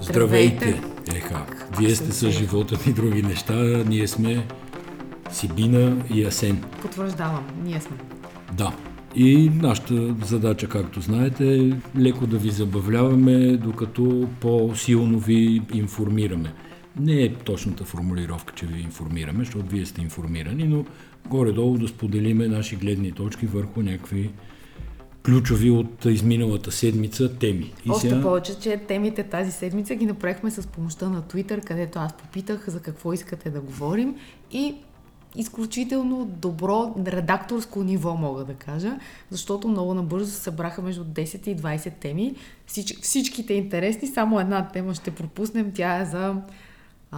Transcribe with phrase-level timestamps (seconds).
[0.00, 0.82] Здравейте!
[1.14, 1.46] Еха,
[1.78, 3.54] вие сте с живота ми други неща,
[3.88, 4.46] ние сме
[5.30, 6.64] Сибина и Асен.
[6.82, 7.96] Потвърждавам, ние сме.
[8.52, 8.72] Да.
[9.16, 16.52] И нашата задача, както знаете, е леко да ви забавляваме, докато по-силно ви информираме.
[17.00, 20.84] Не е точната формулировка, че ви информираме, защото вие сте информирани, но
[21.28, 24.30] горе-долу да споделиме наши гледни точки върху някакви
[25.26, 27.72] ключови от изминалата седмица теми.
[27.84, 28.22] И Още сега...
[28.22, 32.80] повече, че темите тази седмица ги направихме с помощта на Twitter, където аз попитах за
[32.80, 34.14] какво искате да говорим
[34.52, 34.74] и
[35.36, 38.98] изключително добро редакторско ниво, мога да кажа,
[39.30, 42.34] защото много набързо се събраха между 10 и 20 теми.
[42.66, 46.34] Всич, всичките интересни, само една тема ще пропуснем, тя е за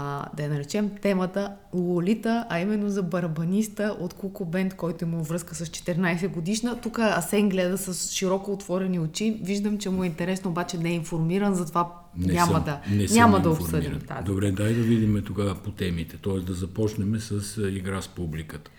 [0.00, 5.18] а, да я наречем темата Лолита, а именно за барабаниста от Куко Бенд, който има
[5.18, 6.80] връзка с 14 годишна.
[6.80, 9.40] Тук Асен гледа с широко отворени очи.
[9.42, 13.06] Виждам, че му е интересно, обаче не е информиран, затова не няма съм, да, не
[13.06, 14.24] няма да обсъдим тази.
[14.24, 16.40] Добре, дай да видим тогава по темите, т.е.
[16.40, 18.70] да започнем с игра с публиката.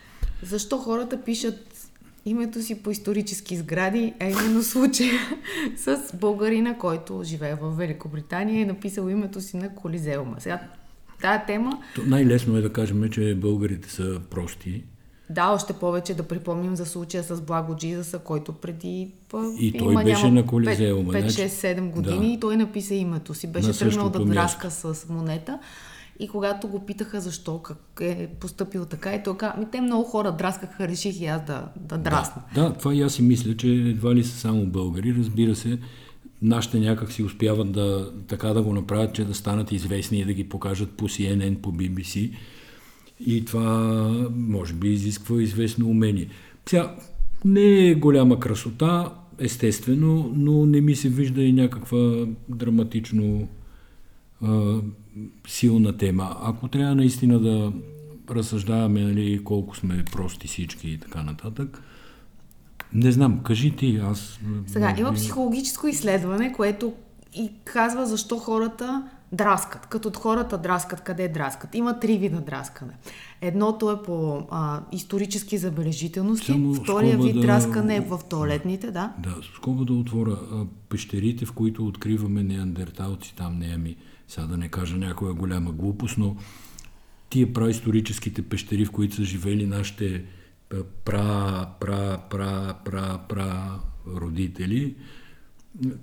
[0.44, 1.90] Защо хората пишат
[2.26, 5.20] името си по исторически сгради, а именно случая
[5.78, 10.36] с българина, който живее в Великобритания и е написал името си на Колизеума.
[10.40, 10.60] Сега
[11.22, 11.80] тая тема.
[11.96, 14.84] То най-лесно е да кажем, че българите са прости.
[15.30, 19.12] Да, още повече да припомним за случая с Благо Джизаса, който преди
[19.60, 21.14] и той има, беше на Колизеума.
[21.14, 22.34] 5-6-7 години да.
[22.34, 23.48] и той написа името си.
[23.48, 25.60] Беше тръгнал да драска с монета.
[26.20, 30.04] И когато го питаха защо, как е поступил така, и той каза, ми те много
[30.04, 32.42] хора драскаха, реших и аз да, да драсна.
[32.56, 35.16] Да, да, това и аз си мисля, че едва ли са само българи.
[35.18, 35.80] Разбира се,
[36.42, 40.34] нашите някак си успяват да, така да го направят, че да станат известни и да
[40.34, 42.32] ги покажат по CNN, по BBC.
[43.26, 43.70] И това,
[44.36, 46.28] може би, изисква известно умение.
[46.66, 46.96] Сега,
[47.46, 53.48] не е голяма красота, естествено, но не ми се вижда и някаква драматично
[54.42, 54.78] а,
[55.48, 56.36] силна тема.
[56.42, 57.74] Ако трябва наистина да
[58.30, 61.84] разсъждаваме нали, колко сме прости всички и така нататък,
[62.94, 64.40] не знам, кажи ти, аз...
[64.68, 66.94] Сега, има психологическо изследване, което
[67.34, 69.86] и казва защо хората драскат.
[69.86, 71.76] Като хората драскат, къде драскат?
[71.76, 72.94] Има три вида драскане.
[73.42, 77.42] Едното е по а, исторически забележителности, Само втория вид да...
[77.42, 79.14] драскане е в туалетните, да?
[79.20, 80.38] Да, скоба да отворя.
[80.52, 83.96] А, пещерите, в които откриваме неандерталци, там не ами,
[84.28, 86.36] сега да не кажа някоя голяма глупост, но
[87.30, 90.24] тия праисторическите пещери, в които са живели нашите
[91.06, 91.59] пра
[94.50, 94.96] родители,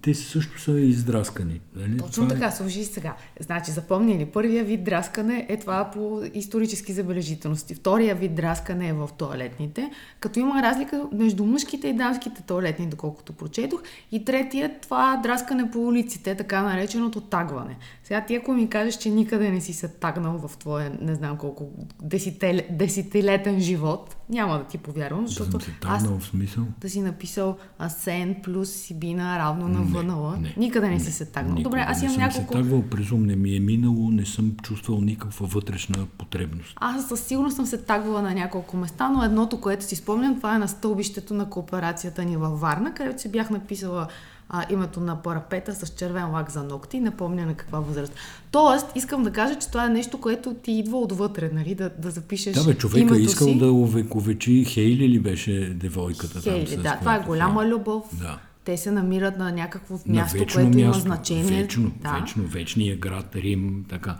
[0.03, 1.61] те също са издраскани.
[1.77, 1.99] Нали?
[1.99, 2.57] Точно това е- така, е...
[2.57, 3.17] служи сега.
[3.41, 7.75] Значи, запомни ли, първия вид драскане е това по исторически забележителности.
[7.75, 9.91] Втория вид драскане е в туалетните,
[10.21, 13.83] като има разлика между мъжките и дамските туалетни, доколкото прочетох.
[14.12, 17.77] И третия, това драскане по улиците, така нареченото тагване.
[18.05, 21.37] Сега ти ако ми кажеш, че никъде не си се тагнал в твоя, не знам
[21.37, 21.69] колко,
[22.03, 22.61] десетил...
[22.71, 26.64] десетилетен живот, няма да ти повярвам, защото да аз в смисъл?
[26.81, 30.32] да си написал Асен плюс Сибина равно на ВНЛ.
[30.56, 31.62] Никъде не, не си се тагнал.
[31.62, 32.41] Добре, аз имам няколко...
[32.41, 36.06] Не съм се тагвал, през ум не ми е минало, не съм чувствал никаква вътрешна
[36.19, 36.72] потребност.
[36.76, 40.54] Аз със сигурност съм се тагвала на няколко места, но едното, което си спомням, това
[40.54, 44.09] е на стълбището на кооперацията ни във Варна, където си бях написала
[44.49, 48.15] а, името на парапета с червен лак за ногти, не помня на каква възраст.
[48.51, 52.11] Тоест, искам да кажа, че това е нещо, което ти идва отвътре, нали, да, да
[52.11, 53.59] запишеш Да, бе, човека името искал си.
[53.59, 56.83] да увековечи Хейли ли беше девойката Хейли, там?
[56.83, 57.75] да, това е голяма Хейли.
[57.75, 58.05] любов.
[58.12, 58.39] Да.
[58.65, 61.63] Те се намират на някакво място, на което място, има значение.
[61.63, 62.13] Вечно, да.
[62.13, 64.17] вечно, вечния град, Рим, така.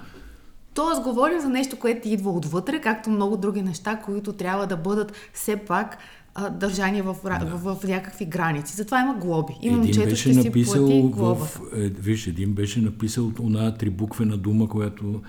[0.75, 4.77] Тоест, говорим за нещо, което ти идва отвътре, както много други неща, които трябва да
[4.77, 5.99] бъдат все пак
[6.39, 7.39] а, държани в, да.
[7.47, 8.77] в, в, в някакви граници.
[8.77, 9.53] Затова има глоби.
[9.63, 11.35] И момчето ще си плати глоба.
[11.35, 15.23] В, е, виж, един беше написал она трибуквена дума, която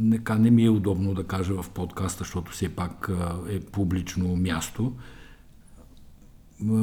[0.00, 3.10] нека не ми е удобно да кажа в подкаста, защото все пак
[3.50, 4.92] е публично място.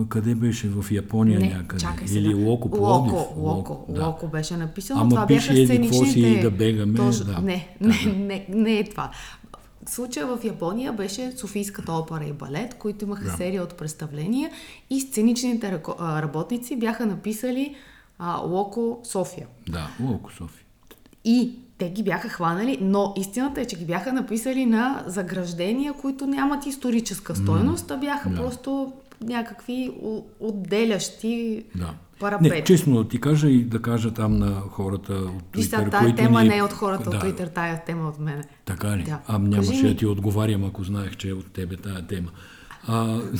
[0.09, 0.67] Къде беше?
[0.67, 1.81] В Япония не, някъде?
[1.81, 4.05] Чакай Или Локо Локо, Локо, Локо, да.
[4.05, 5.01] Локо беше написано.
[5.01, 6.11] Ама това бяха сценичните...
[6.11, 6.97] си да бегаме.
[6.97, 7.41] Точно, да.
[7.41, 9.11] Не, не, не, не е това.
[9.87, 13.31] Случая в Япония беше Софийската опера и балет, които имаха да.
[13.31, 14.51] серия от представления
[14.89, 17.75] и сценичните работници бяха написали
[18.19, 19.47] а, Локо София.
[19.69, 20.65] Да, Локо София.
[21.25, 26.27] И те ги бяха хванали, но истината е, че ги бяха написали на заграждения, които
[26.27, 28.35] нямат историческа стойност, а бяха да.
[28.35, 29.91] просто някакви
[30.39, 31.93] отделящи да.
[32.21, 32.49] Парапети.
[32.49, 36.15] Не, честно да ти кажа и да кажа там на хората от Twitter, Виж, тая
[36.15, 36.49] тема ни...
[36.49, 37.17] не е от хората да.
[37.17, 38.43] от Twitter, тая тема от мене.
[38.65, 39.03] Така ли?
[39.03, 39.19] Да.
[39.27, 42.29] А нямаше да ти отговарям, ако знаех, че е от тебе тая тема.
[42.87, 43.21] А...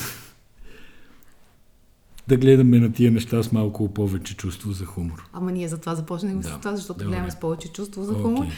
[2.27, 5.29] да гледаме на тия неща с малко повече чувство за хумор.
[5.33, 7.09] Ама ние затова започнем да, с това, защото Добре.
[7.09, 8.45] гледаме с повече чувство за хумор.
[8.45, 8.51] Okay.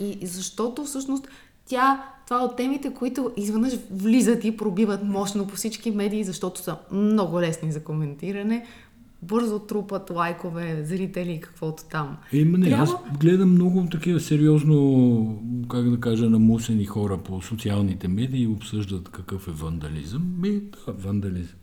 [0.00, 1.28] И защото всъщност
[1.70, 6.60] тя, това е от темите, които изведнъж влизат и пробиват мощно по всички медии, защото
[6.60, 8.66] са много лесни за коментиране,
[9.22, 12.16] бързо трупат лайкове, зрители и каквото там.
[12.32, 12.84] Има не, Трябва...
[12.84, 19.08] аз гледам много такива сериозно, как да кажа, намусени хора по социалните медии и обсъждат
[19.08, 20.34] какъв е вандализъм.
[20.38, 21.56] Ми, да, вандализъм.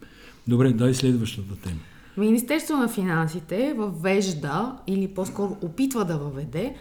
[0.48, 1.80] Добре, дай следващата тема.
[2.18, 6.76] Министерство на финансите въвежда или по-скоро опитва да въведе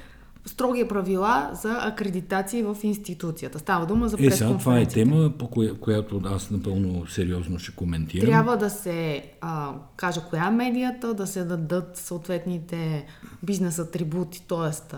[0.47, 3.59] строги правила за акредитации в институцията.
[3.59, 4.45] Става дума за пресконференциите.
[4.45, 8.27] Е, сега това е тема, по коя, която аз напълно сериозно ще коментирам.
[8.27, 13.07] Трябва да се а, каже коя е медията, да се дадат съответните
[13.43, 14.97] бизнес атрибути, т.е.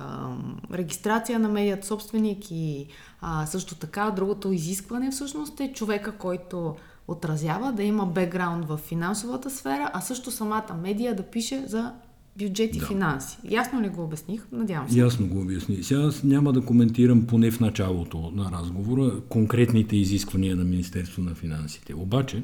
[0.77, 2.87] регистрация на медият собственик и
[3.21, 6.77] а, също така другото изискване всъщност е човека, който
[7.09, 11.93] отразява да има бекграунд в финансовата сфера, а също самата медия да пише за
[12.39, 12.87] бюджет и да.
[12.87, 13.39] финанси.
[13.51, 14.47] Ясно ли го обясних?
[14.53, 14.99] Надявам се.
[14.99, 15.83] Ясно го обясни.
[15.83, 21.35] Сега аз няма да коментирам поне в началото на разговора конкретните изисквания на Министерство на
[21.35, 21.95] финансите.
[21.95, 22.43] Обаче,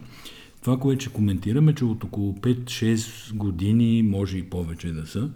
[0.60, 5.30] това, което ще коментираме, че от около 5-6 години, може и повече да са,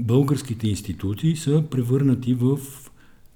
[0.00, 2.58] българските институции са превърнати в,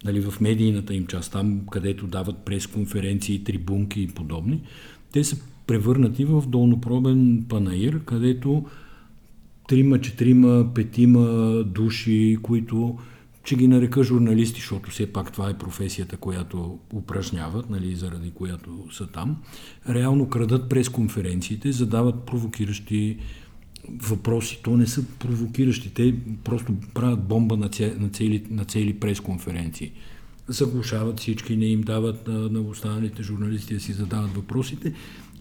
[0.04, 4.62] нали, в медийната им част, там където дават пресконференции, трибунки и подобни,
[5.12, 5.36] те са
[5.66, 8.64] превърнати в долнопробен панаир, където
[9.68, 11.24] трима, четирима, петима
[11.64, 12.98] души, които
[13.44, 18.70] ще ги нарека журналисти, защото все пак това е професията, която упражняват, нали, заради която
[18.92, 19.36] са там,
[19.88, 23.16] реално крадат през конференциите, задават провокиращи
[23.88, 24.60] въпроси.
[24.62, 26.14] То не са провокиращи, те
[26.44, 29.92] просто правят бомба на, цели, на цели, на цели пресконференции.
[30.48, 34.92] Заглушават всички, не им дават на, на останалите журналисти да си задават въпросите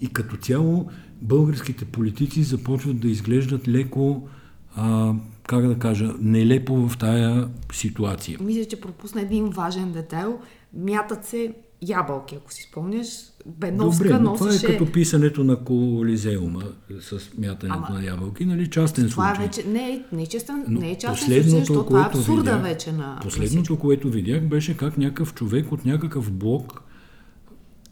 [0.02, 0.90] и като цяло
[1.22, 4.28] българските политици започват да изглеждат леко,
[4.76, 5.14] а,
[5.48, 8.38] как да кажа, нелепо в тая ситуация.
[8.42, 10.40] Мисля, че пропусна един важен детайл.
[10.74, 13.08] Мятат се ябълки, ако си спомняш.
[13.46, 14.60] Беновска Добре, но носеше...
[14.62, 16.64] това е като писането на колизеума
[17.00, 18.00] с мятането Ама...
[18.00, 18.70] на ябълки, нали?
[18.70, 19.46] Частен това случай.
[19.46, 22.42] вече не е, не е, частен, Но не е частен случай, защото това е абсурда
[22.42, 26.82] видях, вече на Последното, на което видях, беше как някакъв човек от някакъв блок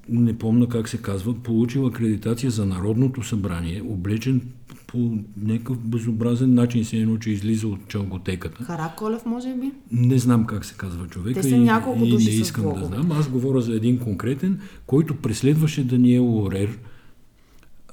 [0.09, 4.41] не помна как се казва, получил акредитация за Народното събрание, облечен
[4.88, 8.65] по някакъв безобразен начин се едно, че излиза от чалготеката.
[8.65, 9.71] Караколев, може би?
[9.91, 12.85] Не знам как се казва човека Те са няколко и, души и не искам да
[12.85, 13.11] знам.
[13.11, 16.79] Аз говоря за един конкретен, който преследваше Даниел Орер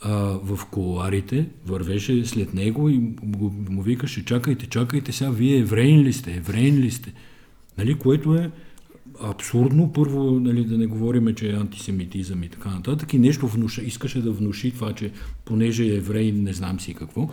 [0.03, 6.01] а, в коларите, вървеше след него и му, му викаше, чакайте, чакайте сега, вие евреин
[6.01, 7.13] ли сте, евреин ли сте?
[7.79, 8.51] Нали, което е
[9.23, 9.93] абсурдно.
[9.93, 13.15] Първо, нали, да не говорим, че е антисемитизъм и така нататък.
[13.15, 15.11] И нещо внуша, искаше да внуши това, че
[15.45, 17.29] понеже е еврей, не знам си какво.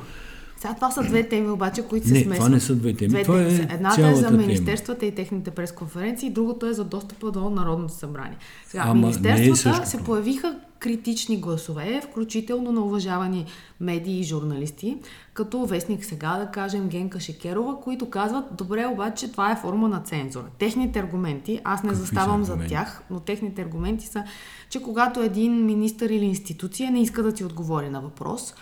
[0.57, 2.37] Сега това са две теми обаче, които се не, смесват.
[2.37, 3.09] това не са две теми.
[3.09, 3.55] Две това теми.
[3.55, 5.11] Е Едната е за министерствата тема.
[5.11, 8.37] и техните пресконференции, другото е за достъпа до Народното събрание.
[8.67, 13.45] Сега, Ама министерствата е се появиха критични гласове, включително на уважавани
[13.79, 14.97] медии и журналисти,
[15.33, 19.99] като вестник сега, да кажем, Генка Шекерова, които казват, добре, обаче това е форма на
[19.99, 20.45] цензура.
[20.59, 24.23] Техните аргументи, аз не Какви заставам за тях, но техните аргументи са,
[24.69, 28.53] че когато един министър или институция не иска да ти отговори на въпрос,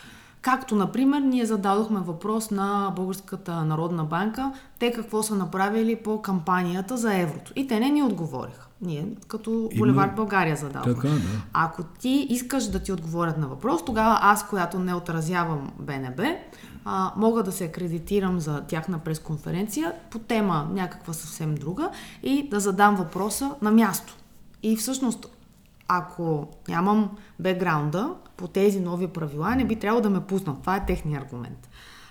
[0.45, 6.97] Както, например, ние зададохме въпрос на Българската народна банка, те какво са направили по кампанията
[6.97, 7.51] за еврото.
[7.55, 8.67] И те не ни отговориха.
[8.81, 10.15] Ние като Булевард Има...
[10.15, 10.95] България задаваме.
[10.95, 11.19] Така, да.
[11.53, 16.23] Ако ти искаш да ти отговорят на въпрос, тогава аз, която не отразявам БНБ,
[16.85, 21.89] а, мога да се акредитирам за тяхна пресконференция по тема някаква съвсем друга
[22.23, 24.15] и да задам въпроса на място.
[24.63, 25.27] И всъщност,
[25.87, 30.61] ако нямам бекграунда по тези нови правила, не би трябвало да ме пуснат.
[30.61, 31.69] Това е техния аргумент.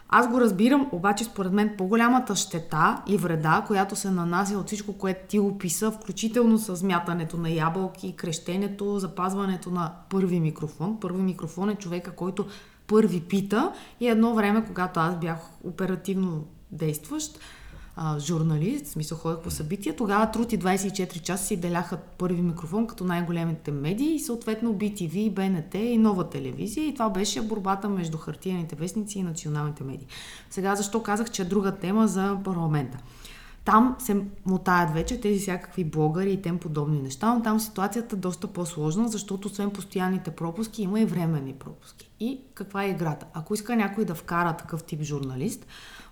[0.09, 4.93] Аз го разбирам, обаче според мен по-голямата щета и вреда, която се нанася от всичко,
[4.93, 11.01] което ти описа, включително с мятането на ябълки, крещенето, запазването на първи микрофон.
[11.01, 12.47] Първи микрофон е човека, който
[12.87, 17.39] първи пита и едно време, когато аз бях оперативно действащ,
[17.97, 22.43] а, журналист, в смисъл ходех по събития, тогава Труд и 24 часа си деляха първи
[22.43, 27.89] микрофон като най-големите медии и съответно BTV, БНТ и нова телевизия и това беше борбата
[27.89, 30.07] между хартияните вестници и националните медии.
[30.51, 32.99] Сега защо казах, че е друга тема за парламента?
[33.65, 38.19] Там се мотаят вече тези всякакви блогъри и тем подобни неща, но там ситуацията е
[38.19, 42.11] доста по-сложна, защото освен постоянните пропуски има и временни пропуски.
[42.21, 43.27] И каква е играта?
[43.33, 45.67] Ако иска някой да вкара такъв тип журналист,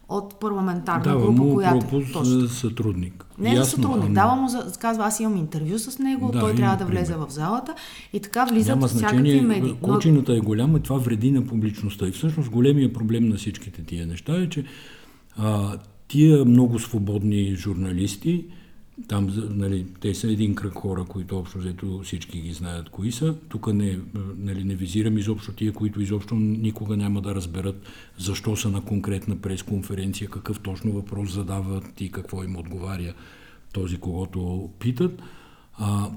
[0.08, 1.78] от парламентарна Дава група, му която...
[1.78, 2.24] пропуск Точно.
[2.24, 3.26] за сътрудник.
[3.38, 4.04] Не за Ясно, сътрудник.
[4.04, 4.72] ама Дава му за...
[4.80, 7.26] Казва, аз имам интервю с него, Да, той трябва да влезе пример.
[7.28, 7.74] в залата
[8.12, 9.74] и така влизат Няма всякакви медии.
[9.82, 12.06] Кочината е голяма и това вреди на публичността.
[12.06, 14.64] И всъщност големия проблем на всичките тия неща е, че
[15.36, 15.78] а,
[16.08, 18.44] тия много свободни журналисти,
[19.08, 23.34] там, нали, те са един кръг хора, които общо взето всички ги знаят кои са.
[23.48, 23.98] Тук не,
[24.36, 27.82] нали, не визирам изобщо тия, които изобщо никога няма да разберат
[28.18, 33.14] защо са на конкретна пресконференция, какъв точно въпрос задават и какво им отговаря
[33.72, 35.22] този, когото питат.
[35.78, 36.10] А,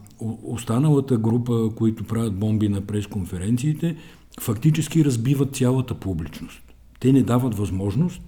[0.43, 3.97] останалата група, които правят бомби на пресконференциите,
[4.41, 6.61] фактически разбиват цялата публичност.
[6.99, 8.21] Те не дават възможност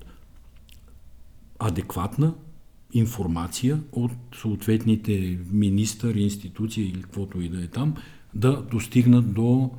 [1.59, 2.33] адекватна
[2.93, 7.95] информация от съответните министър, институция или каквото и да е там,
[8.33, 9.71] да достигнат до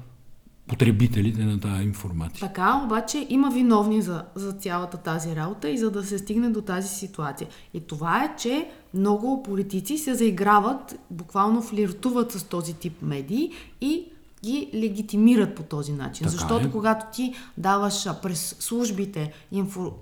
[0.68, 2.48] потребителите на тази информация.
[2.48, 6.62] Така, обаче има виновни за, за цялата тази работа и за да се стигне до
[6.62, 7.48] тази ситуация.
[7.74, 13.50] И това е, че много политици се заиграват, буквално флиртуват с този тип медии
[13.80, 14.04] и
[14.44, 16.24] ги легитимират по този начин.
[16.24, 16.70] Така Защото е.
[16.70, 19.92] когато ти даваш през службите, инфо...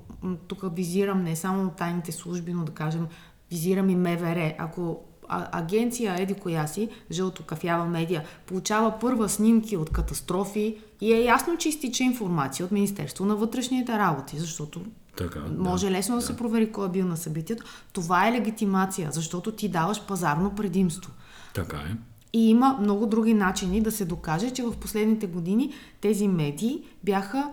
[0.47, 3.07] тук визирам не само тайните служби, но да кажем,
[3.51, 4.55] визирам и МВР.
[4.59, 11.13] Ако а, агенция Еди коя си, жълто кафява медия, получава първа снимки от катастрофи и
[11.13, 14.81] е ясно, че изтича информация от Министерство на вътрешните работи, защото
[15.17, 15.63] Така, да.
[15.63, 17.65] може лесно да, се провери кой е бил на събитието.
[17.93, 21.13] Това е легитимация, защото ти даваш пазарно предимство.
[21.55, 21.97] Така е.
[22.37, 27.51] И има много други начини да се докаже, че в последните години тези медии бяха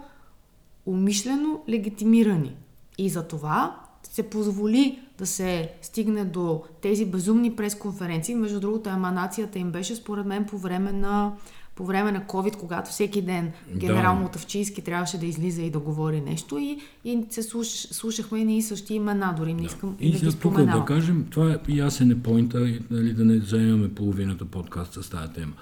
[0.85, 2.55] умишлено легитимирани.
[2.97, 8.35] И за това се позволи да се стигне до тези безумни пресконференции.
[8.35, 11.33] Между другото, еманацията им беше според мен по време на,
[11.75, 14.21] по време на COVID, когато всеки ден генерал Да.
[14.21, 18.61] Мотавчийски трябваше да излиза и да говори нещо и, и се слуш, слушахме и ние
[18.61, 22.19] същи имена, дори не искам И да ги тук да кажем, това е ясен е
[22.19, 25.53] поинта, и, нали, да не заемаме половината подкаст с тази тема.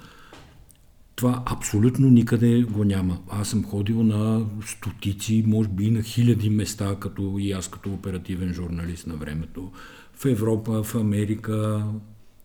[1.16, 3.18] Това абсолютно никъде го няма.
[3.30, 7.92] Аз съм ходил на стотици, може би и на хиляди места, като и аз като
[7.92, 9.70] оперативен журналист на времето.
[10.14, 11.84] В Европа, в Америка,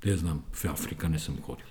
[0.06, 1.66] не знам, в Африка не съм ходил.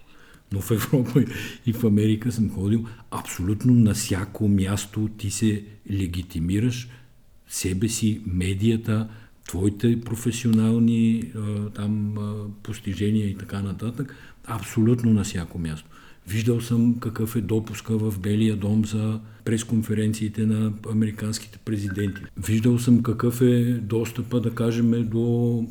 [0.52, 1.24] Но в Европа
[1.66, 2.86] и в Америка съм ходил.
[3.10, 6.88] Абсолютно на всяко място ти се легитимираш
[7.48, 9.08] себе си, медията,
[9.48, 11.32] твоите професионални
[11.74, 12.14] там
[12.62, 15.88] постижения и така нататък, абсолютно на всяко място.
[16.28, 22.22] Виждал съм какъв е допуска в Белия дом за пресконференциите на американските президенти.
[22.36, 25.64] Виждал съм какъв е достъпа, да кажем, до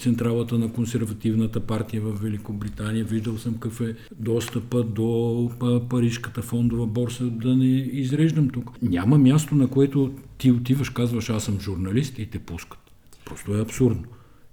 [0.00, 3.04] централата на консервативната партия в Великобритания.
[3.04, 5.50] Виждал съм какъв е достъпа до
[5.90, 8.70] Парижката фондова борса, да не изреждам тук.
[8.82, 12.80] Няма място, на което ти отиваш, казваш, аз съм журналист и те пускат.
[13.24, 14.04] Просто е абсурдно.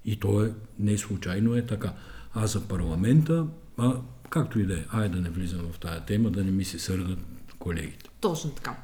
[0.06, 1.94] И то е не случайно е така.
[2.34, 3.46] А за парламента,
[3.78, 3.94] а,
[4.30, 6.80] както и да е, айде да не влизам в тая тема, да не ми се
[6.80, 7.20] сърдат
[7.60, 8.10] колегите.
[8.22, 8.76] Точно така.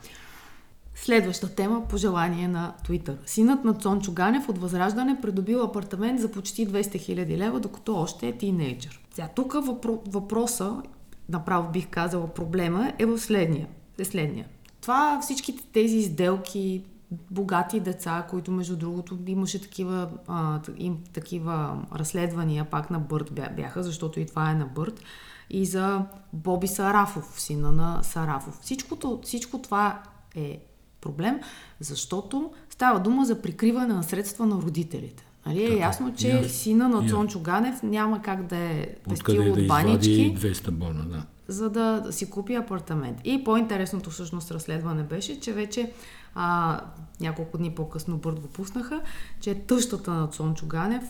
[0.95, 3.15] Следваща тема по желание на Twitter.
[3.25, 8.27] Синът на Цончо Ганев от Възраждане придобил апартамент за почти 200 000 лева, докато още
[8.27, 9.01] е тинейджър.
[9.13, 10.81] Сега тук въпро- въпроса,
[11.29, 13.67] направо бих казала проблема, е в следния.
[13.97, 14.45] Е следния.
[14.81, 16.83] Това всичките тези сделки,
[17.31, 23.55] богати деца, които между другото имаше такива, а, им, такива разследвания пак на Бърт бя-
[23.55, 25.01] бяха, защото и това е на Бърт,
[25.49, 26.01] и за
[26.33, 28.59] Боби Сарафов, сина на Сарафов.
[28.61, 30.01] Всичкото, всичко това
[30.35, 30.59] е
[31.01, 31.39] проблем,
[31.79, 35.25] защото става дума за прикриване на средства на родителите.
[35.45, 38.87] Нали е Така, ясно, че я- сина на я- Цончо Ганев няма как да е
[39.09, 41.23] пестил да от банички извади 200 бона, да.
[41.53, 43.17] За да, си купи апартамент.
[43.23, 45.91] И по-интересното всъщност разследване беше, че вече
[46.35, 46.79] а,
[47.21, 49.01] няколко дни по-късно Бърт го пуснаха,
[49.41, 51.03] че тъщата на Цончо Ганев,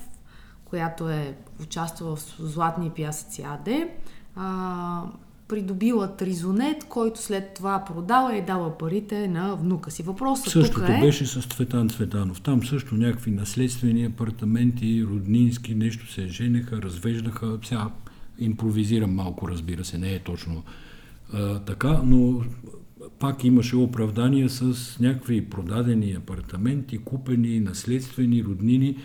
[0.65, 3.69] която е участвала в Златни пясъци АД,
[4.35, 5.03] а,
[5.47, 10.03] придобила тризонет, който след това продала и дала парите на внука си.
[10.03, 10.99] Въпросът Същото тук е...
[10.99, 12.41] беше с Цветан Цветанов.
[12.41, 17.59] Там също някакви наследствени апартаменти, роднински, нещо се женеха, развеждаха.
[17.63, 17.89] Сега
[18.45, 20.63] импровизирам малко, разбира се, не е точно
[21.33, 22.41] а, така, но
[23.19, 28.97] пак имаше оправдания с някакви продадени апартаменти, купени, наследствени, роднини.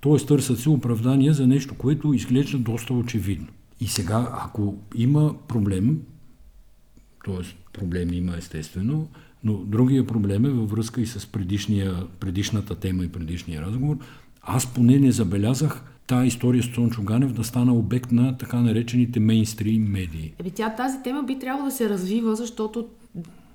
[0.00, 3.46] Тоест търсят се оправдания за нещо, което изглежда доста очевидно.
[3.80, 6.00] И сега, ако има проблем,
[7.24, 7.72] т.е.
[7.72, 9.08] проблем има естествено,
[9.44, 13.96] но другия проблем е във връзка и с предишния, предишната тема и предишния разговор.
[14.42, 19.20] Аз поне не забелязах тази история с Цончо Ганев да стана обект на така наречените
[19.20, 20.34] мейнстрим медии.
[20.38, 22.88] Еми тя тази тема би трябвало да се развива, защото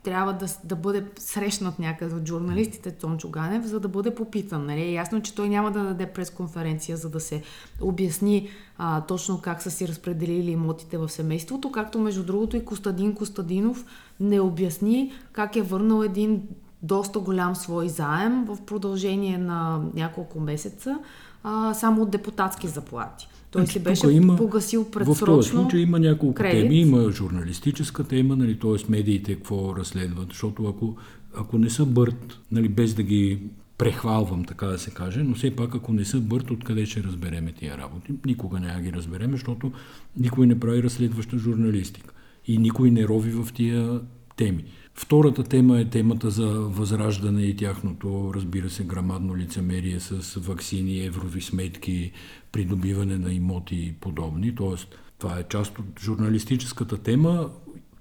[0.03, 4.65] трябва да, да бъде срещнат някъде от журналистите Тончо Ганев, за да бъде попитан.
[4.65, 4.93] Нали?
[4.93, 7.41] Ясно, че той няма да даде пресконференция, за да се
[7.81, 13.15] обясни а, точно как са си разпределили имотите в семейството, както между другото и Костадин
[13.15, 13.85] Костадинов
[14.19, 16.41] не обясни как е върнал един
[16.85, 20.99] доста голям свой заем в продължение на няколко месеца,
[21.47, 23.27] а, само от депутатски заплати.
[23.51, 26.61] Той значи, си беше има, погасил предсрочно В този случай има няколко кредит.
[26.61, 26.75] теми.
[26.75, 28.91] Има журналистическа тема, нали, т.е.
[28.91, 30.95] медиите какво разследват, защото ако,
[31.37, 33.39] ако не са бърт, нали, без да ги
[33.77, 37.51] прехвалвам, така да се каже, но все пак ако не са бърт, откъде ще разбереме
[37.51, 38.13] тия работи?
[38.25, 39.71] Никога няма ги разбереме, защото
[40.17, 42.13] никой не прави разследваща журналистика
[42.47, 44.01] и никой не рови в тия
[44.37, 44.63] теми.
[44.97, 51.41] Втората тема е темата за възраждане и тяхното, разбира се, грамадно лицемерие с вакцини, еврови
[51.41, 52.11] сметки,
[52.51, 54.55] придобиване на имоти и подобни.
[54.55, 54.87] Тоест,
[55.19, 57.49] това е част от журналистическата тема,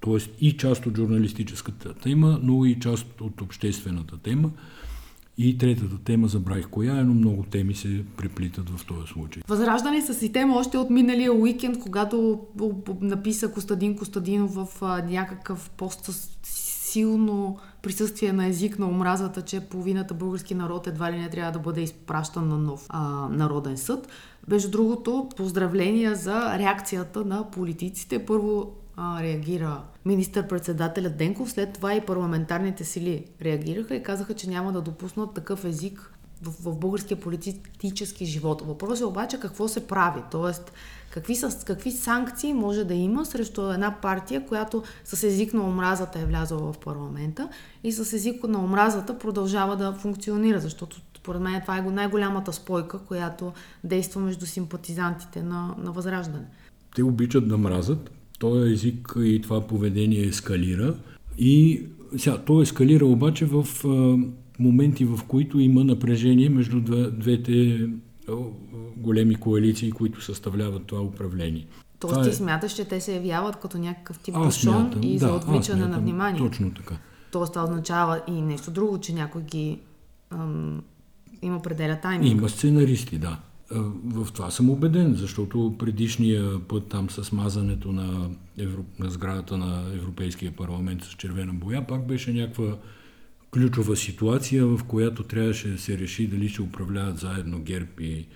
[0.01, 0.45] т.е.
[0.47, 4.51] и част от журналистическата тема, но и част от обществената тема.
[5.39, 9.43] И третата тема забравих коя е, но много теми се преплитат в този случай.
[9.49, 12.41] Възраждане са си тема още от миналия уикенд, когато
[13.01, 14.69] написа Костадин Костадинов в
[15.09, 21.19] някакъв пост с силно присъствие на език на омразата, че половината български народ едва ли
[21.19, 24.09] не трябва да бъде изпращан на нов а, народен съд.
[24.49, 28.27] Между другото, поздравления за реакцията на политиците.
[28.27, 34.73] Първо а, реагира министър-председателя Денков, след това и парламентарните сили реагираха и казаха, че няма
[34.73, 36.14] да допуснат такъв език
[36.45, 38.63] в, в българския политически живот.
[38.67, 40.73] Въпросът е обаче какво се прави, т.е.
[41.11, 46.21] Какви, са, какви санкции може да има срещу една партия, която с език на омразата
[46.21, 47.49] е влязла в парламента
[47.85, 52.99] и с език на омразата продължава да функционира, защото според мен това е най-голямата спойка,
[52.99, 53.53] която
[53.85, 56.45] действа между симпатизантите на, на Възраждане.
[56.95, 60.95] Те обичат да мразят, този език и това поведение ескалира
[61.39, 61.87] и
[62.17, 63.67] сега, то ескалира обаче в
[64.59, 66.81] моменти, в които има напрежение между
[67.13, 67.89] двете
[68.97, 71.67] големи коалиции, които съставляват това управление.
[71.99, 72.33] Тоест това ти е...
[72.33, 76.39] смяташ, че те се явяват като някакъв тип бушон и да, за отвличане на внимание?
[76.39, 76.97] Точно така.
[77.31, 79.79] Тоест това означава и нещо друго, че някой ги
[80.31, 80.83] ам,
[81.43, 82.29] им определя тайми.
[82.29, 83.39] Има сценаристи, да.
[84.05, 88.85] В това съм убеден, защото предишния път там с мазането на, Евро...
[88.99, 92.77] на сградата на Европейския парламент с червена боя пак беше някаква
[93.55, 98.27] ключова ситуация, в която трябваше да се реши дали ще управляват заедно ГЕРБ и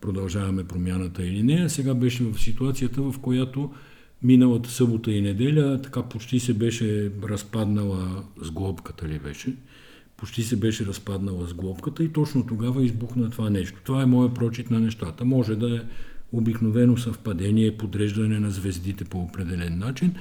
[0.00, 1.68] продължаваме промяната или не.
[1.68, 3.72] Сега беше в ситуацията, в която
[4.22, 9.54] миналата събота и неделя така почти се беше разпаднала с глобката ли беше.
[10.16, 13.80] Почти се беше разпаднала с глобката и точно тогава избухна това нещо.
[13.84, 15.24] Това е моят прочит на нещата.
[15.24, 15.80] Може да е
[16.32, 20.14] обикновено съвпадение, подреждане на звездите по определен начин,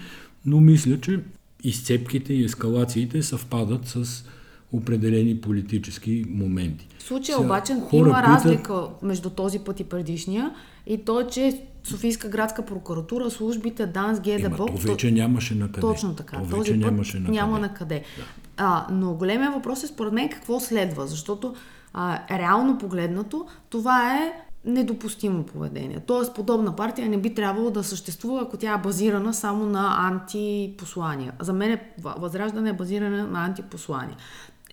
[0.46, 1.20] но мисля, че
[1.68, 4.26] изцепките и ескалациите съвпадат с
[4.72, 6.88] определени политически моменти.
[6.98, 8.26] В случая Сега, обаче има питат...
[8.26, 10.52] разлика между този път и предишния
[10.88, 14.66] и то е, че Софийска градска прокуратура, службите, ДАНС, ГДБО...
[14.66, 15.82] То вече нямаше на къде.
[15.82, 16.38] Точно така.
[16.38, 18.04] То този път нямаше на няма на къде.
[18.18, 18.24] Да.
[18.58, 21.56] А, но големия въпрос е според мен какво следва, защото
[21.94, 24.34] а, реално погледнато това е
[24.66, 26.00] недопустимо поведение.
[26.00, 31.34] Тоест, подобна партия не би трябвало да съществува, ако тя е базирана само на антипослания.
[31.40, 34.18] За мен е, възраждане е базиране на антипослания.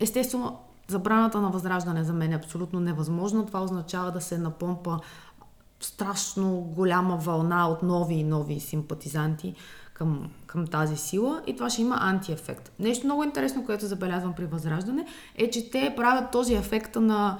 [0.00, 3.46] Естествено, забраната на възраждане за мен е абсолютно невъзможна.
[3.46, 4.98] Това означава да се напомпа
[5.80, 9.54] страшно голяма вълна от нови и нови симпатизанти
[9.94, 12.72] към, към тази сила и това ще има антиефект.
[12.78, 17.38] Нещо много интересно, което забелязвам при Възраждане, е, че те правят този ефект на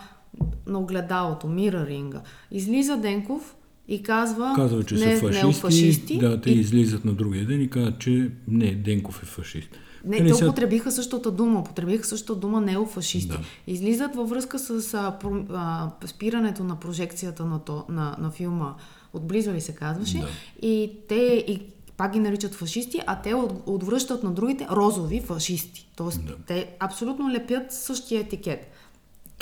[0.67, 2.21] на огледалото, мираринга.
[2.51, 3.57] Излиза Денков
[3.89, 6.19] и казва, казва че не, са фашисти, неофашисти.
[6.19, 6.61] Да, те и...
[6.61, 9.69] излизат на другия ден и казват, че не, Денков е фашист.
[10.05, 10.47] Не, те сега...
[10.47, 13.29] употребиха същата дума, употребиха същата дума неофашисти.
[13.29, 13.41] Да.
[13.67, 18.75] Излизат във връзка с а, про, а, спирането на прожекцията на, то, на, на филма
[19.13, 20.19] Отблизо ли се казваше.
[20.19, 20.29] Да.
[20.69, 21.61] И те и
[21.97, 25.89] пак ги наричат фашисти, а те от, отвръщат на другите розови фашисти.
[25.97, 26.37] Тоест, да.
[26.47, 28.73] те абсолютно лепят същия етикет.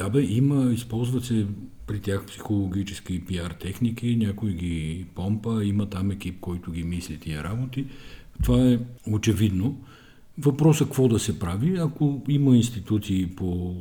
[0.01, 1.47] Да бе, има, използват се
[1.87, 7.19] при тях психологически и пиар техники, някой ги помпа, има там екип, който ги мисли
[7.19, 7.87] тия работи.
[8.43, 8.79] Това е
[9.11, 9.81] очевидно.
[10.39, 13.77] Въпросът какво да се прави, ако има институции, по,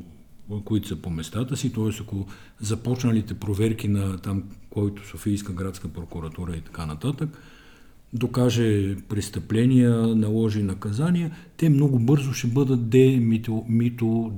[0.65, 1.89] които са по местата си, т.е.
[2.01, 2.27] ако
[2.59, 7.41] започналите проверки на там, който Софийска градска прокуратура и така нататък,
[8.13, 14.31] докаже престъпления, наложи наказания, те много бързо ще бъдат демито, мито,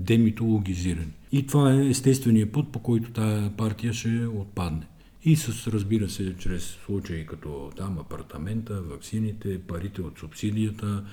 [0.00, 1.12] демитологизирани.
[1.32, 4.86] И това е естественият път, по който тая партия ще отпадне.
[5.24, 11.04] И с, разбира се, чрез случаи като там апартамента, ваксините, парите от субсидията,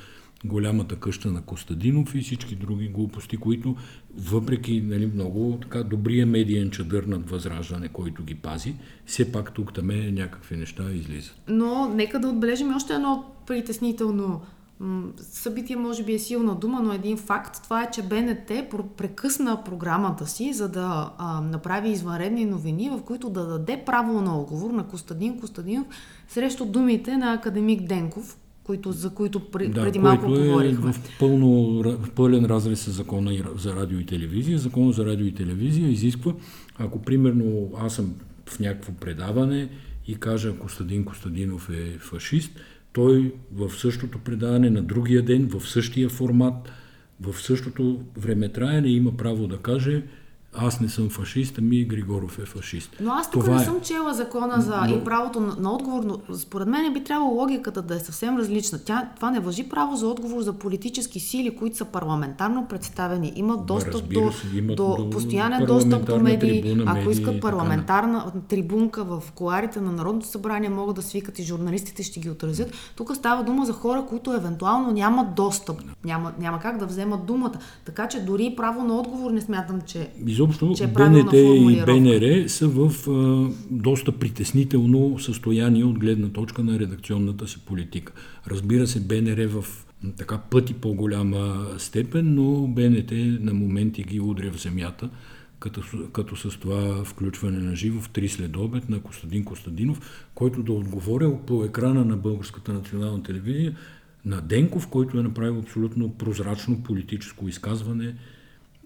[0.46, 3.76] голямата къща на Костадинов и всички други глупости, които
[4.18, 9.74] въпреки нали, много така добрия медиен чадър над възраждане, който ги пази, все пак тук
[9.74, 11.36] там някакви неща излизат.
[11.48, 14.42] Но нека да отбележим още едно притеснително
[15.18, 18.52] събитие може би е силна дума, но един факт, това е, че БНТ
[18.98, 24.40] прекъсна програмата си, за да а, направи извънредни новини, в които да даде право на
[24.40, 25.88] отговор на Костадин Костадинов
[26.28, 30.94] срещу думите на академик Денков, които, за които при, да, преди малко е говорихме.
[30.94, 34.58] В, пълно, в пълен разрез с закона за радио и телевизия.
[34.58, 36.34] Закона за радио и телевизия изисква,
[36.78, 38.14] ако примерно аз съм
[38.46, 39.70] в някакво предаване
[40.08, 42.60] и кажа Костадин Костадинов е фашист,
[42.98, 46.72] той в същото предаване на другия ден, в същия формат,
[47.22, 50.04] в същото времетраене има право да каже
[50.58, 52.96] аз не съм фашист, ами Григоров е фашист.
[53.00, 53.66] Но аз тук Това не е...
[53.66, 54.96] съм чела закона за но...
[54.96, 58.80] и правото на, на отговор, но според мен би трябвало логиката да е съвсем различна.
[58.86, 63.66] Тя, това не въжи право за отговор за политически сили, които са парламентарно представени, имат
[63.66, 66.62] достъп до, се, имат до, до постоянен достъп до медии.
[66.62, 71.44] Трибуна, Ако медии, искат парламентарна трибунка в коларите на Народното събрание, могат да свикат и
[71.44, 72.74] журналистите ще ги отразят.
[72.96, 75.82] Тук става дума за хора, които евентуално нямат достъп.
[76.06, 77.54] Няма, няма как да вземат думата.
[77.86, 80.47] Така че дори право на отговор не смятам, че изобщо
[80.78, 86.80] че е БНТ и БНР са в а, доста притеснително състояние от гледна точка на
[86.80, 88.14] редакционната си политика.
[88.48, 89.86] Разбира се, БНР в
[90.18, 95.10] така пъти по-голяма степен, но БНТ на моменти ги удря в земята,
[95.60, 95.82] като,
[96.14, 101.38] като с това включване на живо в три следобед на Костадин Костадинов, който да отговоря
[101.48, 103.76] по екрана на Българската национална телевизия
[104.26, 108.16] на Денков, който е направил абсолютно прозрачно политическо изказване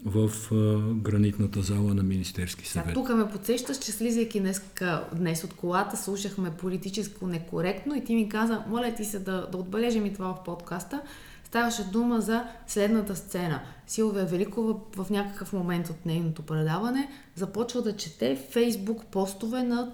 [0.05, 2.85] в а, гранитната зала на Министерски съвет.
[2.85, 4.61] Сега, тук ме подсещаш, че слизайки днес,
[5.15, 9.57] днес от колата, слушахме политическо некоректно и ти ми каза, моля ти се да, да
[9.57, 11.01] отбележим и това в подкаста.
[11.43, 13.59] Ставаше дума за следната сцена.
[13.87, 19.91] Силвия Великова в някакъв момент от нейното предаване започва да чете фейсбук постове на,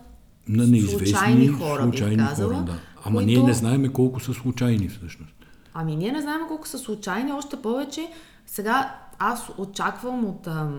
[0.47, 2.79] на неизвестни случайни хора, случайни казала, хора да.
[3.03, 3.25] Ама които...
[3.25, 5.33] ние не знаеме колко са случайни всъщност.
[5.73, 8.07] Ами ние не знаем колко са случайни, още повече
[8.45, 10.69] сега аз очаквам от а,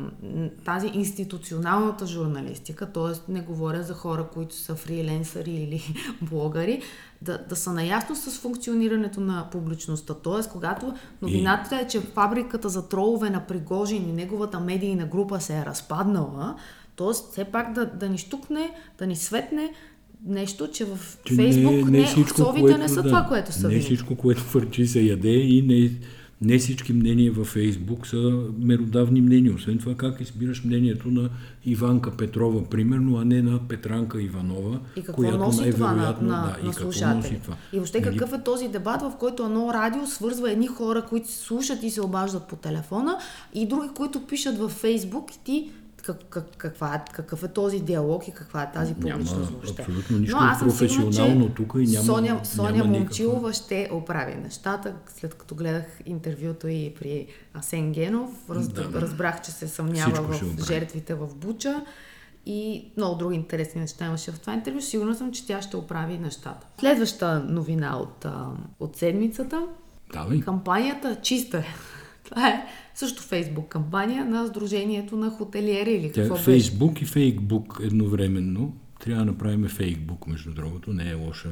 [0.64, 3.32] тази институционалната журналистика, т.е.
[3.32, 5.82] не говоря за хора, които са фриленсъри или
[6.22, 6.82] блогъри,
[7.22, 10.14] да, да са наясно с функционирането на публичността.
[10.14, 10.50] Т.е.
[10.52, 15.64] когато новината е, че фабриката за тролове на Пригожин и неговата медийна група се е
[15.64, 16.56] разпаднала,
[16.96, 17.12] т.е.
[17.30, 19.72] все пак да, да ни штукне, да ни светне,
[20.26, 23.52] нещо, че в че Фейсбук не, не, всичко, не, което, не са да, това, което
[23.52, 25.90] са Не всичко, което върчи се яде и не
[26.42, 29.54] не всички мнения във Фейсбук са меродавни мнения.
[29.54, 31.30] Освен това, как избираш мнението на
[31.64, 36.28] Иванка Петрова, примерно, а не на Петранка Иванова, и какво която носи най-вероятно...
[36.28, 37.56] Това на, на, да, на и какво носи това.
[37.72, 38.16] И въобще нали?
[38.16, 42.02] какъв е този дебат, в който едно радио свързва едни хора, които слушат и се
[42.02, 43.18] обаждат по телефона,
[43.54, 45.70] и други, които пишат във Фейсбук и ти
[46.08, 49.82] как, как, каква, какъв е този диалог и каква е тази публичност въобще.
[49.82, 53.88] Абсолютно нищо Но аз съм професионално сигурна, тук и няма Соня, Соня няма Момчилова ще
[53.92, 54.94] оправи нещата.
[55.06, 59.00] След като гледах интервюто и при Асен Генов, раз, да.
[59.00, 61.84] разбрах, че се съмнява в жертвите в Буча
[62.46, 64.80] и много други интересни неща имаше в това интервю.
[64.80, 66.66] Сигурна съм, че тя ще оправи нещата.
[66.80, 68.26] Следваща новина от,
[68.80, 69.66] от седмицата.
[70.12, 70.40] Давай.
[70.40, 71.64] Кампанията чиста е.
[72.28, 77.80] Това е също фейсбук кампания на Сдружението на хотелиери или какво Тя, Фейсбук и фейкбук
[77.82, 78.72] едновременно.
[79.00, 80.92] Трябва да направим фейкбук, между другото.
[80.92, 81.48] Не е, лоша,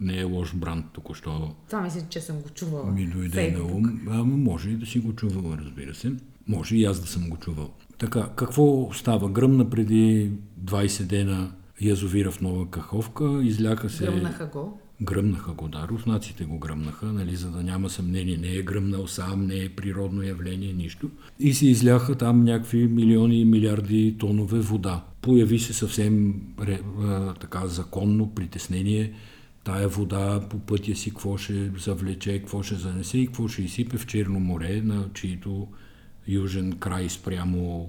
[0.00, 1.54] не е лош бранд току-що.
[1.70, 2.92] Това мисля, че съм го чувала.
[2.92, 4.00] Ми дойде на ум.
[4.10, 6.12] Ама може и да си го чувала, разбира се.
[6.48, 7.70] Може и аз да съм го чувал.
[7.98, 9.28] Така, какво става?
[9.28, 10.32] Гръмна преди
[10.64, 14.04] 20 дена язовира в Нова Каховка, изляха се...
[14.04, 14.78] Гръмнаха го.
[15.02, 19.46] Гръмнаха го, да, руснаците го гръмнаха, нали, за да няма съмнение, не е гръмнал сам,
[19.46, 21.10] не е природно явление, нищо.
[21.38, 25.04] И се изляха там някакви милиони и милиарди тонове вода.
[25.22, 26.34] Появи се съвсем
[27.00, 29.12] а, така законно притеснение,
[29.64, 33.98] тая вода по пътя си какво ще завлече, какво ще занесе и какво ще изсипе
[33.98, 35.68] в Черно море, на чието
[36.28, 37.88] южен край спрямо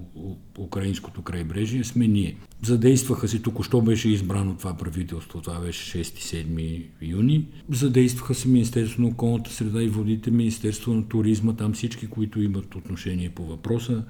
[0.58, 2.36] украинското крайбрежие сме ние.
[2.62, 7.46] Задействаха се, току-що беше избрано това правителство, това беше 6-7 юни.
[7.70, 12.74] Задействаха се Министерство на околната среда и водите, Министерство на туризма, там всички, които имат
[12.74, 14.04] отношение по въпроса,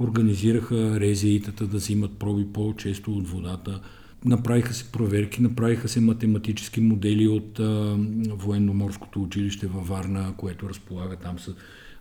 [0.00, 3.80] организираха резеитата да взимат проби по-често от водата.
[4.24, 7.96] Направиха се проверки, направиха се математически модели от а,
[8.28, 11.54] военно-морското училище във Варна, което разполага там с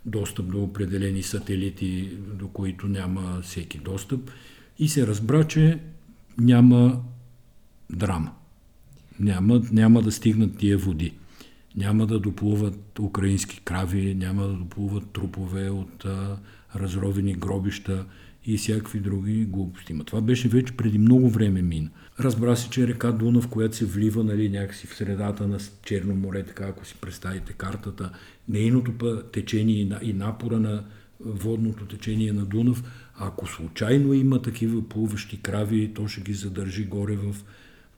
[0.05, 4.31] достъп до определени сателити, до които няма всеки достъп.
[4.79, 5.79] И се разбра, че
[6.37, 7.01] няма
[7.89, 8.31] драма.
[9.19, 11.13] Няма, няма да стигнат тия води.
[11.75, 16.37] няма да доплуват украински крави, няма да доплуват трупове от а,
[16.75, 18.05] разровени гробища
[18.45, 19.99] и всякакви други глупости.
[20.05, 21.89] Това беше вече преди много време мина.
[22.19, 26.15] Разбра се, че е река Дунав, която се влива нали, някакси в средата на Черно
[26.15, 28.11] море, така ако си представите картата,
[28.49, 30.83] нейното течение и напора на
[31.19, 32.83] водното течение на Дунав,
[33.15, 37.35] ако случайно има такива плуващи крави, то ще ги задържи горе в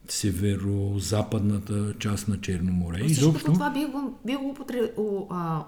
[0.09, 2.99] северо-западната част на Черно море.
[3.01, 3.53] И Изобщо...
[3.53, 4.55] това би го, би го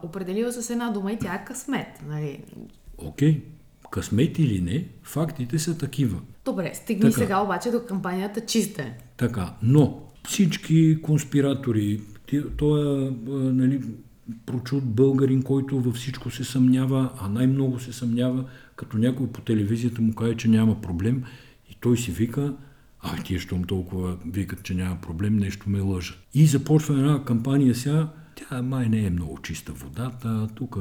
[0.03, 1.87] определила с една дума и тя е късмет.
[2.07, 2.43] Нали?
[2.97, 3.33] Окей.
[3.33, 3.41] Okay.
[3.97, 6.19] Късмет или не, фактите са такива.
[6.45, 7.13] Добре, стигни така.
[7.13, 8.97] сега обаче до кампанията чиста е.
[9.17, 12.01] Така, но всички конспиратори,
[12.57, 13.81] той е нали,
[14.45, 20.01] прочут българин, който във всичко се съмнява, а най-много се съмнява, като някой по телевизията
[20.01, 21.23] му каже, че няма проблем
[21.69, 22.53] и той си вика,
[22.99, 26.17] а тия, щом толкова викат, че няма проблем, нещо ме лъжат.
[26.33, 30.77] И започва една кампания сега, тя май не е много чиста водата, тук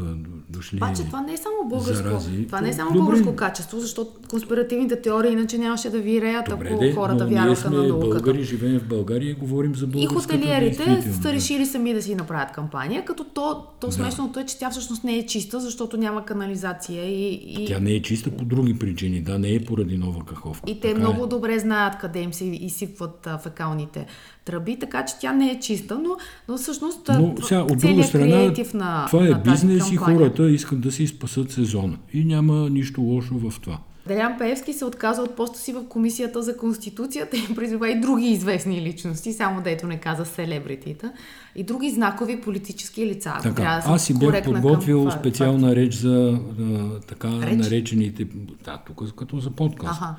[0.49, 2.47] дошли Обаче това не е само българско, зарази.
[2.47, 3.01] това не е само Добре.
[3.01, 8.23] българско качество, защото конспиративните теории иначе нямаше да виреят, ако де, хората вярваха на науката.
[8.23, 12.15] българи, живеем в България и говорим за българската И хотелиерите са решили сами да си
[12.15, 16.25] направят кампания, като то, то смешното е, че тя всъщност не е чиста, защото няма
[16.25, 17.33] канализация и...
[17.35, 17.67] и...
[17.67, 20.71] Тя не е чиста по други причини, да, не е поради нова каховка.
[20.71, 21.29] И те така много е.
[21.29, 24.07] добре знаят къде им се изсипват фекалните
[24.45, 26.17] тръби, така че тя не е чиста, но,
[26.49, 30.81] но всъщност но, сега, от друга страна, на, това е на бизнес и хората искат
[30.81, 31.99] да си спасат сезона.
[32.13, 33.79] И няма нищо лошо в това.
[34.09, 38.27] Делян Пеевски се отказа от поста си в Комисията за Конституцията и призова и други
[38.27, 41.13] известни личности, само дето не каза селебритита,
[41.57, 43.35] и други знакови политически лица.
[43.43, 47.59] Така, аз си бях подготвил към, специална реч за а, така реч?
[47.59, 48.27] наречените,
[48.65, 50.01] да, тук като за подкаст.
[50.03, 50.17] Ага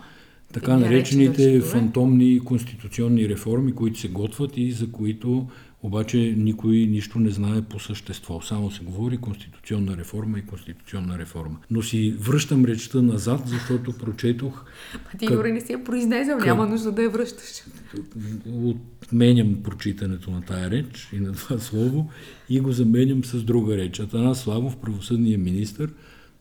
[0.54, 5.48] така наречените фантомни конституционни реформи, които се готвят и за които
[5.84, 8.42] обаче никой нищо не знае по същество.
[8.42, 11.58] Само се говори конституционна реформа и конституционна реформа.
[11.72, 14.66] Но си връщам речта назад, защото прочетох...
[15.14, 15.36] А ти, как...
[15.36, 17.64] Юри, не си я произнесъл, няма нужда да я връщаш.
[19.04, 22.10] Отменям прочитането на тая реч и на това слово
[22.50, 24.00] и го заменям с друга реч.
[24.00, 25.88] Атанас Славов, правосъдният министр,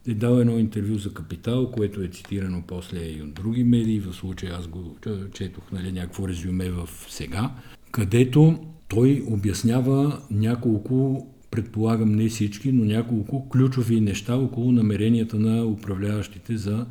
[0.09, 4.13] е дал едно интервю за Капитал, което е цитирано после и от други медии, в
[4.13, 4.97] случая аз го
[5.33, 7.51] четох нали, някакво резюме в сега,
[7.91, 16.57] където той обяснява няколко, предполагам не всички, но няколко ключови неща около намеренията на управляващите
[16.57, 16.87] за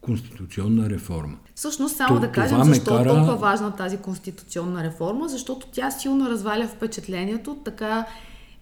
[0.00, 1.36] конституционна реформа.
[1.54, 3.10] Всъщност, само То, да кажем защо кара...
[3.10, 8.06] е толкова важна тази конституционна реформа, защото тя силно разваля впечатлението, така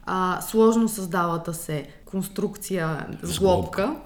[0.06, 3.96] а, сложно създалата се конструкция с глобка,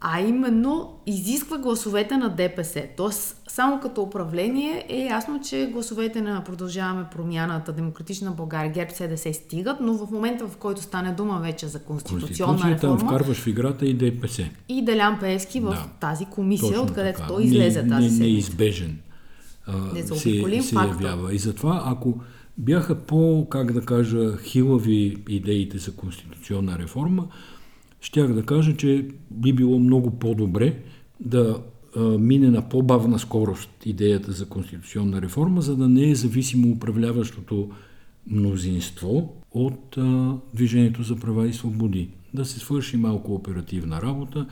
[0.00, 2.82] а именно изисква гласовете на ДПС.
[2.96, 9.34] Тоест, само като управление е ясно, че гласовете на Продължаваме промяната, Демократична България, ГЕРБ СДС
[9.34, 12.98] стигат, но в момента, в който стане дума вече за конституционна реформа...
[12.98, 14.50] вкарваш в играта и ДПС.
[14.68, 18.98] И Делян Пеевски в да, тази комисия, откъдето той излезе не, тази не, неизбежен
[19.94, 21.34] не се, се явява.
[21.34, 22.20] И затова, ако
[22.58, 27.28] бяха по, как да кажа, хилави идеите за конституционна реформа,
[28.00, 30.82] щях да кажа, че би било много по-добре
[31.20, 31.62] да
[31.96, 37.70] а, мине на по-бавна скорост идеята за конституционна реформа, за да не е зависимо управляващото
[38.26, 42.08] мнозинство от а, Движението за права и свободи.
[42.34, 44.46] Да се свърши малко оперативна работа,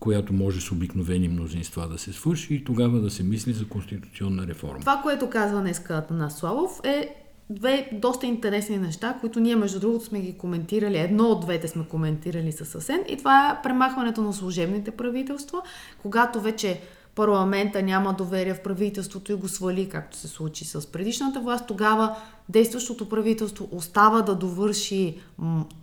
[0.00, 4.46] която може с обикновени мнозинства да се свърши и тогава да се мисли за конституционна
[4.46, 4.80] реформа.
[4.80, 7.14] Това, което казва днеска на Славов е
[7.50, 10.98] две доста интересни неща, които ние между другото сме ги коментирали.
[10.98, 15.62] Едно от двете сме коментирали със Асен и това е премахването на служебните правителства,
[16.02, 16.80] когато вече
[17.14, 22.16] парламента няма доверие в правителството и го свали, както се случи с предишната власт, тогава
[22.50, 25.14] действащото правителство остава да довърши,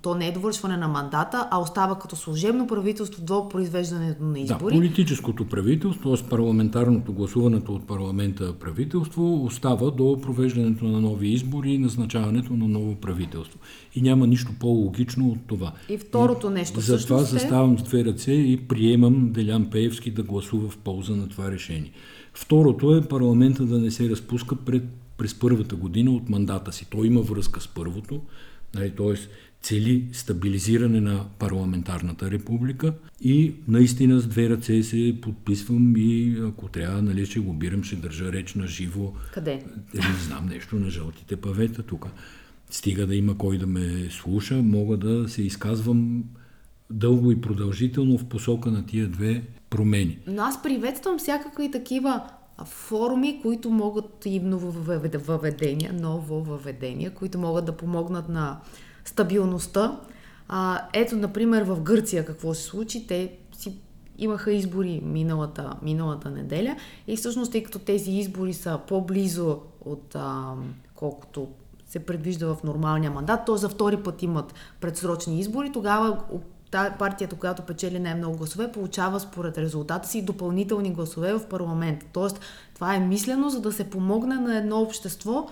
[0.02, 4.74] то не е довършване на мандата, а остава като служебно правителство до произвеждането на избори.
[4.74, 6.30] Да, политическото правителство, т.е.
[6.30, 12.96] парламентарното гласуването от парламента правителство остава до провеждането на нови избори и назначаването на ново
[12.96, 13.60] правителство.
[13.96, 15.72] И няма нищо по-логично от това.
[15.90, 16.80] И второто нещо.
[16.80, 17.24] Затова е...
[17.24, 21.92] заставам с две ръце и приемам Делян Пеевски да гласува в полза на това решение.
[22.34, 24.84] Второто е парламента да не се разпуска пред
[25.18, 26.88] през първата година от мандата си.
[26.90, 28.22] Той има връзка с първото,
[28.76, 29.14] нали, т.е.
[29.62, 37.02] цели стабилизиране на парламентарната република и наистина с две ръце се подписвам и ако трябва,
[37.02, 39.14] нали, ще бирам, ще държа реч на живо.
[39.34, 39.54] Къде?
[39.54, 42.06] Е, не знам нещо на жълтите павета тук.
[42.70, 46.24] Стига да има кой да ме слуша, мога да се изказвам
[46.90, 50.18] дълго и продължително в посока на тия две промени.
[50.28, 52.22] Но аз приветствам всякакви такива
[52.66, 58.60] форуми, които могат и нововъведения, нововъведения, които могат да помогнат на
[59.06, 60.00] стабилността.
[60.48, 63.08] А, ето, например, в Гърция какво се случи.
[63.08, 63.80] Те си
[64.18, 66.76] имаха избори миналата, миналата неделя
[67.08, 70.54] и всъщност, тъй като тези избори са по-близо от а,
[70.96, 71.48] колкото
[71.88, 76.18] се предвижда в нормалния мандат, то за втори път имат предсрочни избори, тогава
[76.72, 82.06] партията, която печели най-много гласове, получава според резултата си допълнителни гласове в парламент.
[82.14, 82.40] Тоест,
[82.76, 85.48] това е мислено, за да се помогне на едно общество,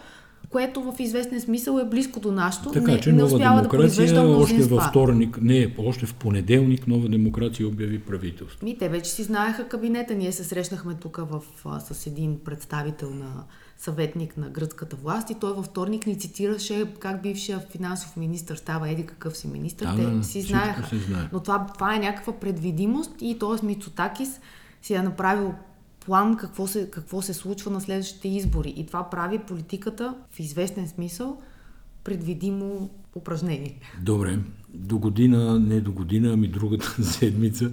[0.50, 4.22] което в известен смисъл е близко до нашото, така, не, че не успява да произвежда
[4.22, 8.66] още във вторник, не, още в понеделник нова демокрация обяви правителство.
[8.66, 10.16] Ми, те вече си знаеха кабинета.
[10.16, 11.42] Ние се срещнахме тук в,
[11.80, 13.44] с един представител на
[13.78, 18.90] съветник на гръцката власт и той във вторник ни цитираше как бившия финансов министр става
[18.90, 19.86] еди какъв си министр.
[19.86, 20.90] Да, Те да, си знаеха.
[20.90, 21.30] Се знае.
[21.34, 23.66] Но това, това е някаква предвидимост и т.е.
[23.66, 24.40] Мицотакис
[24.82, 25.54] си е направил
[26.06, 28.74] план какво се, какво се случва на следващите избори.
[28.78, 31.42] И това прави политиката в известен смисъл
[32.04, 33.80] предвидимо упражнение.
[34.02, 34.40] Добре.
[34.74, 37.72] До година, не до година, ами другата седмица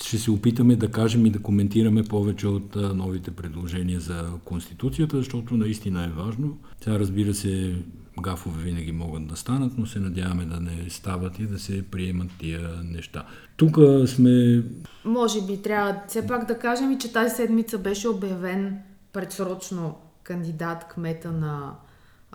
[0.00, 5.56] ще се опитаме да кажем и да коментираме повече от новите предложения за Конституцията, защото
[5.56, 6.58] наистина е важно.
[6.84, 7.76] Сега разбира се,
[8.20, 12.28] гафове винаги могат да станат, но се надяваме да не стават и да се приемат
[12.38, 13.26] тия неща.
[13.56, 14.62] Тук сме...
[15.04, 18.78] Може би трябва все пак да кажем и, че тази седмица беше обявен
[19.12, 21.72] предсрочно кандидат кмета на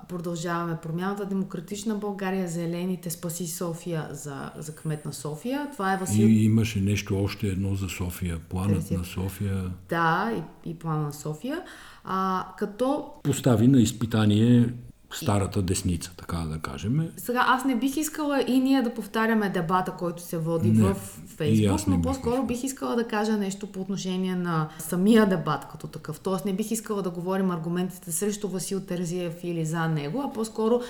[0.08, 1.26] Продължаваме промяната.
[1.26, 5.70] Демократична България, Зелените, Спаси София за, за кмет на София.
[5.72, 6.26] Това е Васил...
[6.28, 8.40] И имаше нещо още едно за София.
[8.50, 8.98] Планът Тези...
[8.98, 9.72] на София.
[9.90, 10.34] Да,
[10.66, 11.62] и, и плана на София.
[12.04, 13.06] А, като...
[13.24, 14.74] Постави на изпитание
[15.12, 17.10] старата десница, така да кажем.
[17.18, 20.96] Сега аз не бих искала и ние да повтаряме дебата, който се води не, в
[21.38, 26.20] Фейсбук, но по-скоро бих искала да кажа нещо по отношение на самия дебат като такъв.
[26.20, 30.82] Тоест не бих искала да говорим аргументите срещу Васил Терзиев или за него, а по-скоро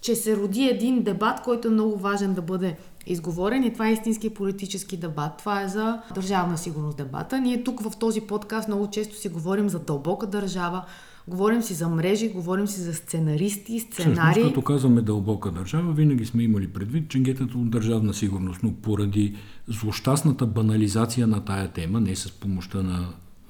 [0.00, 2.76] че се роди един дебат, който е много важен да бъде
[3.06, 5.32] изговорен и това е истински политически дебат.
[5.38, 7.40] Това е за държавна сигурност дебата.
[7.40, 10.84] Ние тук в този подкаст много често си говорим за дълбока държава,
[11.28, 14.30] Говорим си за мрежи, говорим си за сценаристи, сценари.
[14.30, 19.36] Всъщност, като казваме дълбока държава, винаги сме имали предвид ченгетата от държавна сигурност, но поради
[19.68, 23.08] злощастната банализация на тая тема, не с помощта на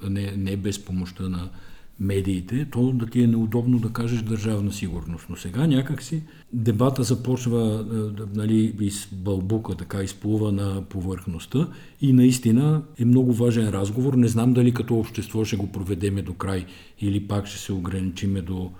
[0.09, 1.49] не, не без помощта на
[1.99, 5.25] медиите, то да ти е неудобно да кажеш държавна сигурност.
[5.29, 11.67] Но сега някакси дебата започва е, нали, из бълбука, така изплува на повърхността
[12.01, 14.13] и наистина е много важен разговор.
[14.13, 16.65] Не знам дали като общество ще го проведеме до край
[17.01, 18.71] или пак ще се ограничиме до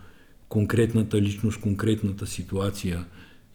[0.50, 3.06] конкретната личност, конкретната ситуация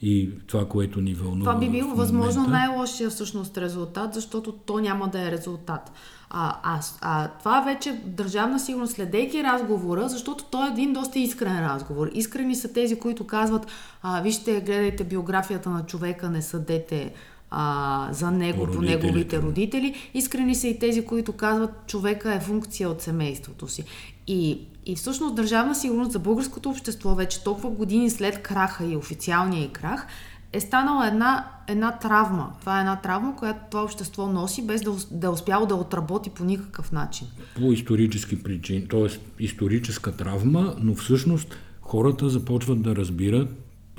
[0.02, 1.50] и това, което ни вълнува.
[1.50, 5.92] Това би било възможно най-лошия всъщност резултат, защото то няма да е резултат.
[6.30, 11.66] А, а, а това вече държавна сигурност, следейки разговора, защото той е един доста искрен
[11.66, 12.10] разговор.
[12.14, 13.66] Искрени са тези, които казват,
[14.02, 17.12] а, вижте, гледайте биографията на човека, не съдете
[17.50, 19.94] а, за него по неговите родители.
[20.14, 23.84] Искрени са и тези, които казват, човека е функция от семейството си.
[24.26, 29.64] И, и всъщност държавна сигурност за българското общество вече толкова години след краха и официалния
[29.64, 30.06] и крах
[30.52, 32.52] е станала една, една травма.
[32.60, 36.30] Това е една травма, която това общество носи, без да, да е успяло да отработи
[36.30, 37.26] по никакъв начин.
[37.56, 39.06] По исторически причини, т.е.
[39.38, 43.48] историческа травма, но всъщност хората започват да разбират,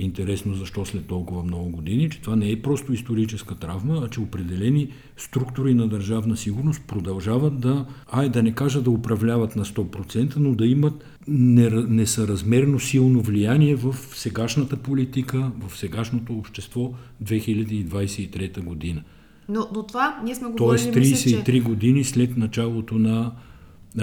[0.00, 4.20] интересно защо след толкова много години, че това не е просто историческа травма, а че
[4.20, 10.36] определени структури на държавна сигурност продължават да, ай да не кажа да управляват на 100%,
[10.36, 16.92] но да имат несъразмерно силно влияние в сегашната политика, в сегашното общество
[17.24, 19.02] 2023 година.
[19.48, 20.92] Но, но това ние сме говорили...
[20.92, 21.60] Тоест 33 мисля, че...
[21.60, 23.32] години след началото на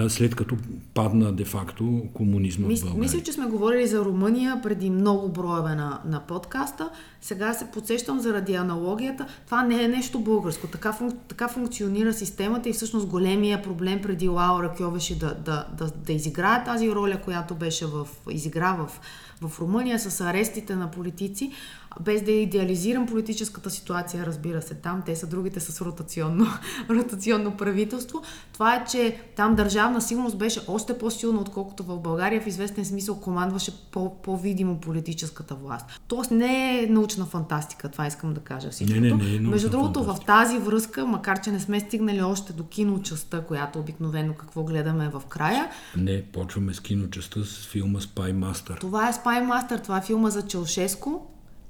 [0.08, 0.56] след като
[0.94, 3.00] падна де-факто комунизма Мис, в България.
[3.00, 6.90] Мисля, че сме говорили за Румъния преди много броеве на, на подкаста.
[7.20, 9.26] Сега се подсещам заради аналогията.
[9.46, 10.66] Това не е нещо българско.
[10.66, 15.90] Така, функ, така функционира системата и всъщност големия проблем преди Лаура Кьовеше да, да, да,
[16.06, 19.00] да изиграе тази роля, която беше в, изигра в,
[19.48, 21.52] в Румъния с арестите на политици,
[22.00, 26.46] без да идеализирам политическата ситуация, разбира се, там те са другите с ротационно,
[26.90, 28.22] ротационно правителство.
[28.52, 33.20] Това е, че там държавна сигурност беше още по-силна, отколкото в България в известен смисъл
[33.20, 35.86] командваше по- по-видимо политическата власт.
[36.08, 39.00] Тоест не е научна фантастика, това искам да кажа всичко.
[39.00, 40.22] Не, не, не, е Между другото, фантастика.
[40.22, 45.08] в тази връзка, макар че не сме стигнали още до киночаста, която обикновено какво гледаме
[45.08, 45.70] в края.
[45.96, 48.80] Не, почваме с киночаста с филма Spy Master.
[48.80, 51.26] Това е Spy Master, това е филма за Челшеско,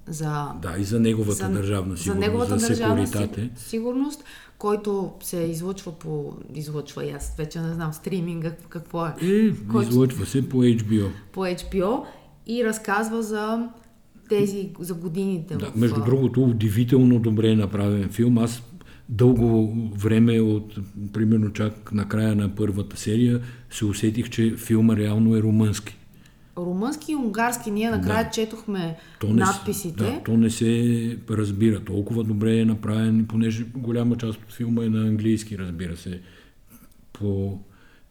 [0.07, 0.53] за...
[0.63, 3.07] Да, и за неговата за, държавна сигурност, за, неговата за държавна
[3.57, 4.25] сигурност,
[4.59, 6.35] който се излъчва по...
[6.55, 9.15] Излъчва и аз вече не знам стриминга какво е.
[9.23, 11.09] Е, който, излъчва се по HBO.
[11.33, 12.05] По HBO
[12.47, 13.69] и разказва за
[14.29, 15.57] тези за годините.
[15.57, 18.39] Да, в, между другото, удивително добре е направен филм.
[18.39, 18.63] Аз
[19.09, 20.79] дълго време, от
[21.13, 23.41] примерно чак на края на първата серия,
[23.71, 25.99] се усетих, че филма реално е румънски.
[26.59, 27.71] Румънски и унгарски.
[27.71, 28.31] Ние накрая да.
[28.31, 30.05] четохме то не, надписите.
[30.05, 31.81] Да, то не се разбира.
[31.81, 36.21] Толкова добре е направен, понеже голяма част от филма е на английски, разбира се.
[37.13, 37.59] По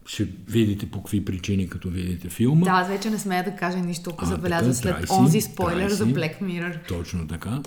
[0.06, 2.64] ще видите по какви причини, като видите филма.
[2.64, 6.06] Да, аз вече не смея да кажа нищо, ако забеляза след трайси, онзи спойлер за
[6.06, 6.88] Black Mirror.
[6.88, 7.62] Точно така.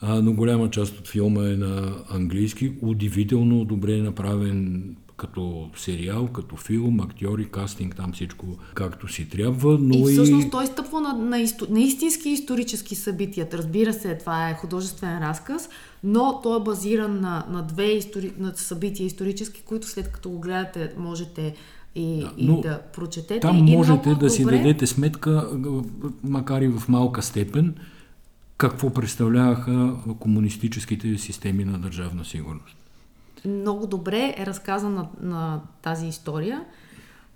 [0.00, 2.72] А, но голяма част от филма е на английски.
[2.82, 4.84] Удивително добре е направен
[5.16, 9.78] като сериал, като филм, актьори, кастинг, там всичко както си трябва.
[9.80, 10.50] Но и всъщност и...
[10.50, 11.66] той стъпва на, на, исто...
[11.70, 13.48] на истински исторически събития.
[13.52, 15.68] Разбира се, това е художествен разказ,
[16.04, 18.32] но той е базиран на, на две истори...
[18.38, 21.54] на събития исторически, които след като го гледате можете
[21.94, 23.40] и, да, и да прочетете.
[23.40, 24.56] Там можете да си добре...
[24.56, 25.50] дадете сметка,
[26.24, 27.74] макар и в малка степен,
[28.56, 32.76] какво представляваха комунистическите системи на държавна сигурност.
[33.44, 36.64] Много добре е разказана на тази история.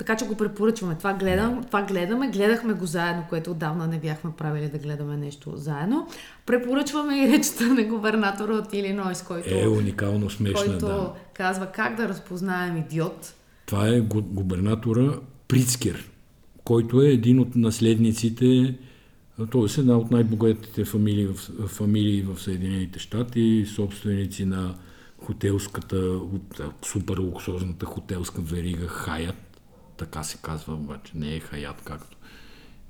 [0.00, 0.94] Така че го препоръчваме.
[0.94, 2.28] Това, гледам, това гледаме.
[2.28, 6.08] Гледахме го заедно, което отдавна не бяхме правили да гледаме нещо заедно.
[6.46, 11.12] Препоръчваме и речта на губернатора от Илинойс, който, е уникално смешна, който да.
[11.34, 13.34] казва как да разпознаем идиот.
[13.66, 15.12] Това е губернатора
[15.48, 16.10] Прицкер,
[16.64, 18.74] който е един от наследниците,
[19.52, 19.80] т.е.
[19.80, 21.34] една от най-богатите фамилии в,
[21.68, 24.74] фамилии в Съединените щати, собственици на
[25.24, 26.20] хотелската,
[26.82, 29.60] супер луксозната хотелска верига Хаят,
[29.96, 32.16] така се казва, обаче не е Хаят, както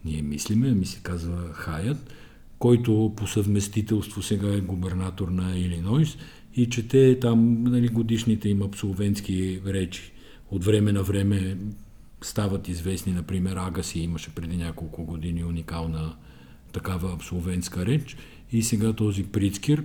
[0.05, 2.15] ние мислиме, ами се казва Хаят,
[2.59, 6.17] който по съвместителство сега е губернатор на Илинойс
[6.55, 10.13] и чете там нали, годишните им абсолвентски речи.
[10.51, 11.57] От време на време
[12.23, 16.17] стават известни, например, Агаси имаше преди няколко години уникална
[16.73, 18.17] такава абсолвентска реч
[18.53, 19.85] и сега този Прицкер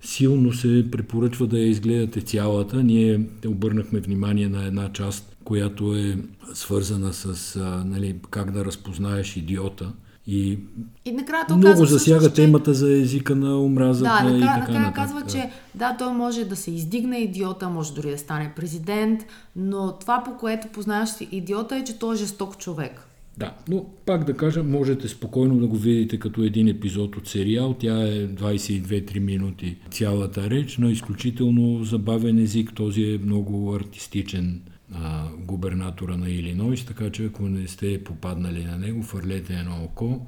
[0.00, 2.82] силно се препоръчва да я изгледате цялата.
[2.82, 6.16] Ние обърнахме внимание на една част, която е
[6.54, 9.92] свързана с а, нали, как да разпознаеш идиота.
[10.30, 10.58] И,
[11.04, 12.34] и накрая много казва, засяга че...
[12.34, 16.56] темата за езика на омразата да, и така накрая казва, че да, той може да
[16.56, 19.20] се издигне идиота, може дори да стане президент,
[19.56, 23.07] но това по което познаваш идиота е, че той е жесток човек.
[23.38, 27.74] Да, но пак да кажа, можете спокойно да го видите като един епизод от сериал.
[27.78, 32.74] Тя е 22-3 минути цялата реч, но изключително забавен език.
[32.74, 34.62] Този е много артистичен
[34.94, 40.26] а, губернатора на Илинойс, така че ако не сте попаднали на него, фърлете едно око,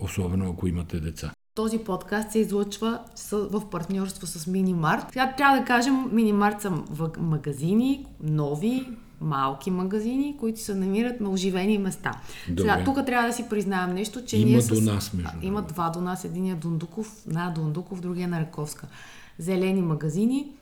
[0.00, 1.32] особено ако имате деца.
[1.54, 3.00] Този подкаст се излъчва
[3.32, 5.04] в партньорство с Минимарт.
[5.08, 6.72] Сега трябва да кажем, Минимарт са
[7.18, 8.86] магазини, нови,
[9.22, 12.12] малки магазини, които се намират на оживени места.
[12.48, 12.62] Добре.
[12.62, 15.90] Сега, тук трябва да си признаем нещо, че има ние до нас, между Има два
[15.90, 18.86] до нас, единия Дундуков, на Дундуков, другия на Раковска.
[19.38, 20.52] Зелени магазини,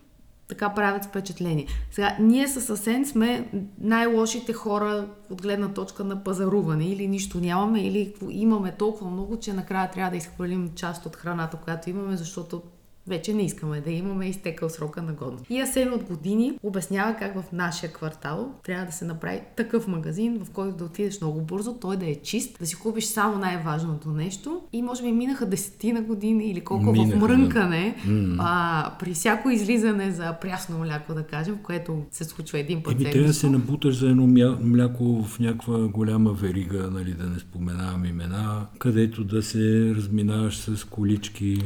[0.48, 1.66] така правят впечатление.
[1.90, 3.50] Сега, ние с Асен сме
[3.80, 6.88] най-лошите хора от гледна точка на пазаруване.
[6.88, 11.56] Или нищо нямаме, или имаме толкова много, че накрая трябва да изхвърлим част от храната,
[11.56, 12.62] която имаме, защото
[13.10, 15.44] вече не искаме да имаме изтекал срока на годност.
[15.50, 20.38] И Асен от години обяснява как в нашия квартал трябва да се направи такъв магазин,
[20.44, 24.08] в който да отидеш много бързо, той да е чист, да си купиш само най-важното
[24.08, 24.60] нещо.
[24.72, 28.36] И може би минаха десетина години или колко минаха, в мрънкане, да.
[28.38, 32.94] а, при всяко излизане за прясно мляко, да кажем, което се случва един път.
[32.94, 34.26] Еми, трябва да се набуташ за едно
[34.60, 40.84] мляко в някаква голяма верига, нали, да не споменавам имена, където да се разминаваш с
[40.84, 41.58] колички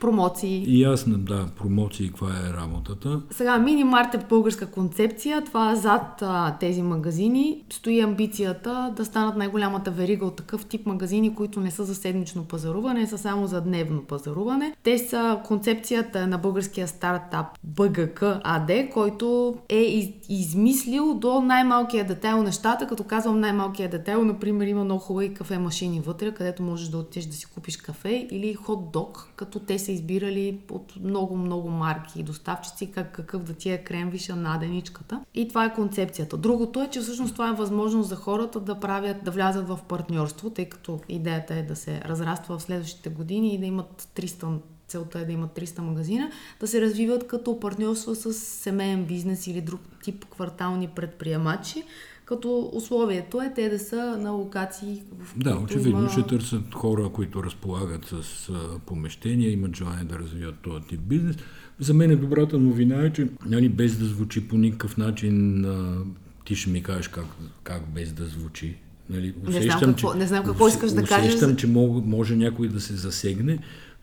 [0.00, 0.64] промоции.
[0.68, 3.20] И ясно, да, промоции, каква е работата.
[3.30, 5.44] Сега, Минимарт е българска концепция.
[5.44, 11.34] Това зад а, тези магазини стои амбицията да станат най-голямата верига от такъв тип магазини,
[11.34, 14.74] които не са за седмично пазаруване, са само за дневно пазаруване.
[14.82, 22.42] Те са концепцията на българския стартап БГК АД, който е из, измислил до най-малкия детайл
[22.42, 22.86] нещата.
[22.86, 27.26] Като казвам най-малкия детайл, например, има много хубави кафе машини вътре, където можеш да отидеш
[27.26, 32.22] да си купиш кафе или хот-дог, като те се са избирали от много-много марки и
[32.22, 35.20] доставчици как, какъв да ти е кремвиша наденичката.
[35.34, 36.36] И това е концепцията.
[36.36, 40.50] Другото е, че всъщност това е възможност за хората да правят, да влязат в партньорство,
[40.50, 45.18] тъй като идеята е да се разраства в следващите години и да имат 300 целта
[45.18, 46.30] е да имат 300 магазина,
[46.60, 51.84] да се развиват като партньорство с семейен бизнес или друг тип квартални предприемачи,
[52.30, 56.10] като условието е те да са на локации, в Да, очевидно има...
[56.10, 61.36] ще търсят хора, които разполагат с а, помещения, имат желание да развиват този тип бизнес.
[61.78, 66.04] За мен е добрата новина е, че нали, без да звучи по никакъв начин, а,
[66.44, 67.26] ти ще ми кажеш как,
[67.62, 68.76] как без да звучи
[69.10, 71.34] Нали, не, знам какво, не знам какво искаш да кажеш.
[71.34, 73.58] Усещам, че мог, може някой да се засегне,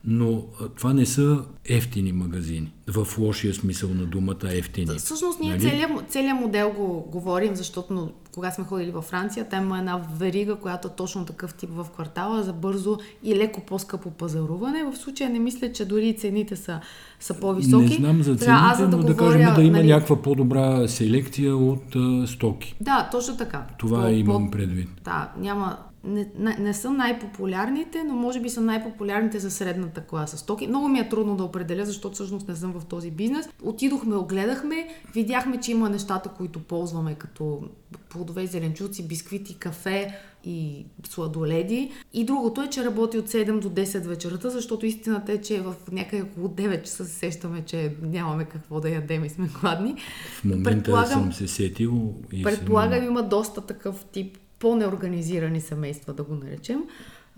[0.10, 0.44] но
[0.76, 4.98] това не са ефтини магазини, в лошия смисъл на думата ефтини.
[4.98, 5.62] Всъщност ние нали?
[5.62, 10.56] целият, целият модел го говорим, защото кога сме ходили във Франция, там има една верига,
[10.56, 14.84] която е точно такъв тип в квартала за бързо и леко по-скъпо пазаруване.
[14.84, 16.80] В случая не мисля, че дори цените са,
[17.20, 17.84] са по-високи.
[17.86, 19.88] Не знам за цените, Трябва, аз, да но говоря, да кажем да има нали...
[19.88, 22.76] някаква по-добра селекция от а, стоки.
[22.82, 23.66] Да, точно така.
[23.78, 24.90] Това по, имам предвид.
[25.04, 30.38] Да, няма не, не, не са най-популярните, но може би са най-популярните за средната класа
[30.38, 30.68] стоки.
[30.68, 33.50] Много ми е трудно да определя, защото всъщност не съм в този бизнес.
[33.64, 37.62] Отидохме, огледахме, видяхме, че има нещата, които ползваме като
[38.10, 41.92] плодове и зеленчуци, бисквити, кафе и сладоледи.
[42.14, 45.76] И другото е, че работи от 7 до 10 вечерта, защото истината е, че в
[45.92, 49.96] някъде около 9 часа се сещаме, че нямаме какво да ядем и сме гладни.
[50.42, 52.14] В момента съм се сетил.
[52.32, 53.08] И предполагам, съм...
[53.08, 56.84] има доста такъв тип по-неорганизирани семейства, да го наречем.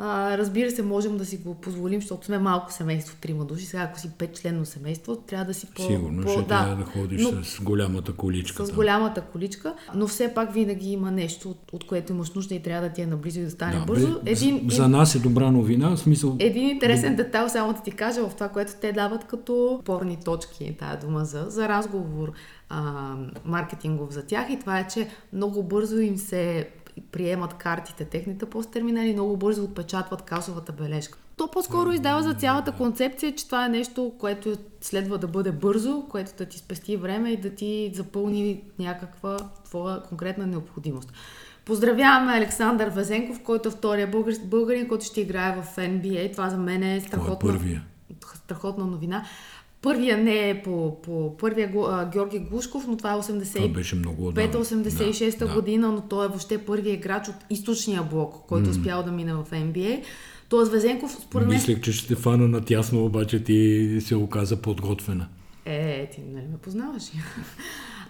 [0.02, 3.66] А, разбира се, можем да си го позволим, защото сме малко семейство, трима души.
[3.66, 5.82] Сега, ако си петчленно семейство, трябва да си по...
[5.82, 8.66] Сигурно, по, ще да, трябва да ходиш но, с голямата количка.
[8.66, 12.62] С голямата количка, но все пак винаги има нещо, от, от което имаш нужда и
[12.62, 14.20] трябва да ти е наблизо и да стане да, бързо.
[14.26, 16.36] Един, за нас е добра новина, в смисъл...
[16.40, 20.76] Един интересен детайл, само да ти кажа, в това, което те дават като порни точки,
[20.80, 22.32] тая дума за, за разговор
[22.70, 23.14] а,
[23.46, 26.70] маркетингов за тях и това е, че много бързо им се
[27.12, 31.18] приемат картите, техните посттерминали много бързо отпечатват касовата бележка.
[31.38, 36.06] То по-скоро издава за цялата концепция, че това е нещо, което следва да бъде бързо,
[36.10, 41.14] което да ти спести време и да ти запълни някаква твоя конкретна необходимост.
[41.66, 44.12] Поздравяваме Александър Везенков, който е втория
[44.44, 46.32] българин, който ще играе в NBA.
[46.32, 47.60] Това за мен е страхотна,
[48.12, 49.26] е страхотна новина.
[49.82, 55.88] Първия не е по, по първия а, Георги Глушков, но това е 85-86 да, година,
[55.88, 55.94] да.
[55.94, 58.72] но той е въобще първият играч от източния блок, който mm.
[58.72, 60.04] успял да мине в NBA.
[60.50, 61.56] Тоест Везенков, според мен...
[61.56, 65.28] Мислех, че ще фана на тясно, обаче ти се оказа подготвена.
[65.66, 67.04] Е, ти не ме познаваш.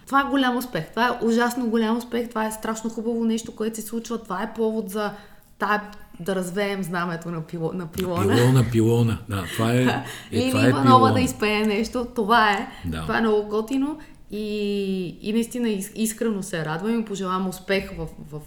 [0.05, 0.89] това е голям успех.
[0.89, 2.29] Това е ужасно голям успех.
[2.29, 4.23] Това е страшно хубаво нещо, което се случва.
[4.23, 5.11] Това е повод за
[5.59, 5.81] тая
[6.19, 8.35] да развеем знамето на, пило, на пилона.
[8.35, 12.67] Пилона, пилона, да, това е, е Или това е Иванова да изпее нещо, това е.
[12.85, 13.01] Да.
[13.01, 13.97] Това е много готино
[14.31, 18.41] и, и наистина искрено се радвам и пожелавам успех в, в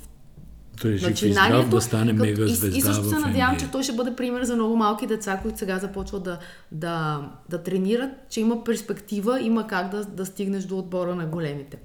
[0.82, 3.92] той ще здрав да стане мега звезда И, и също се надявам, че той ще
[3.92, 6.38] бъде пример за много малки деца, които сега започват да,
[6.72, 7.20] да,
[7.50, 11.78] да тренират, че има перспектива, има как да, да стигнеш до отбора на големите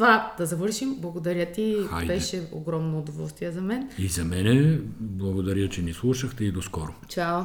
[0.00, 0.96] това да завършим.
[0.98, 1.76] Благодаря ти.
[1.90, 2.14] Хайде.
[2.14, 3.88] Беше огромно удоволствие за мен.
[3.98, 4.78] И за мене.
[5.00, 6.94] Благодаря, че ни слушахте и до скоро.
[7.08, 7.42] Чао.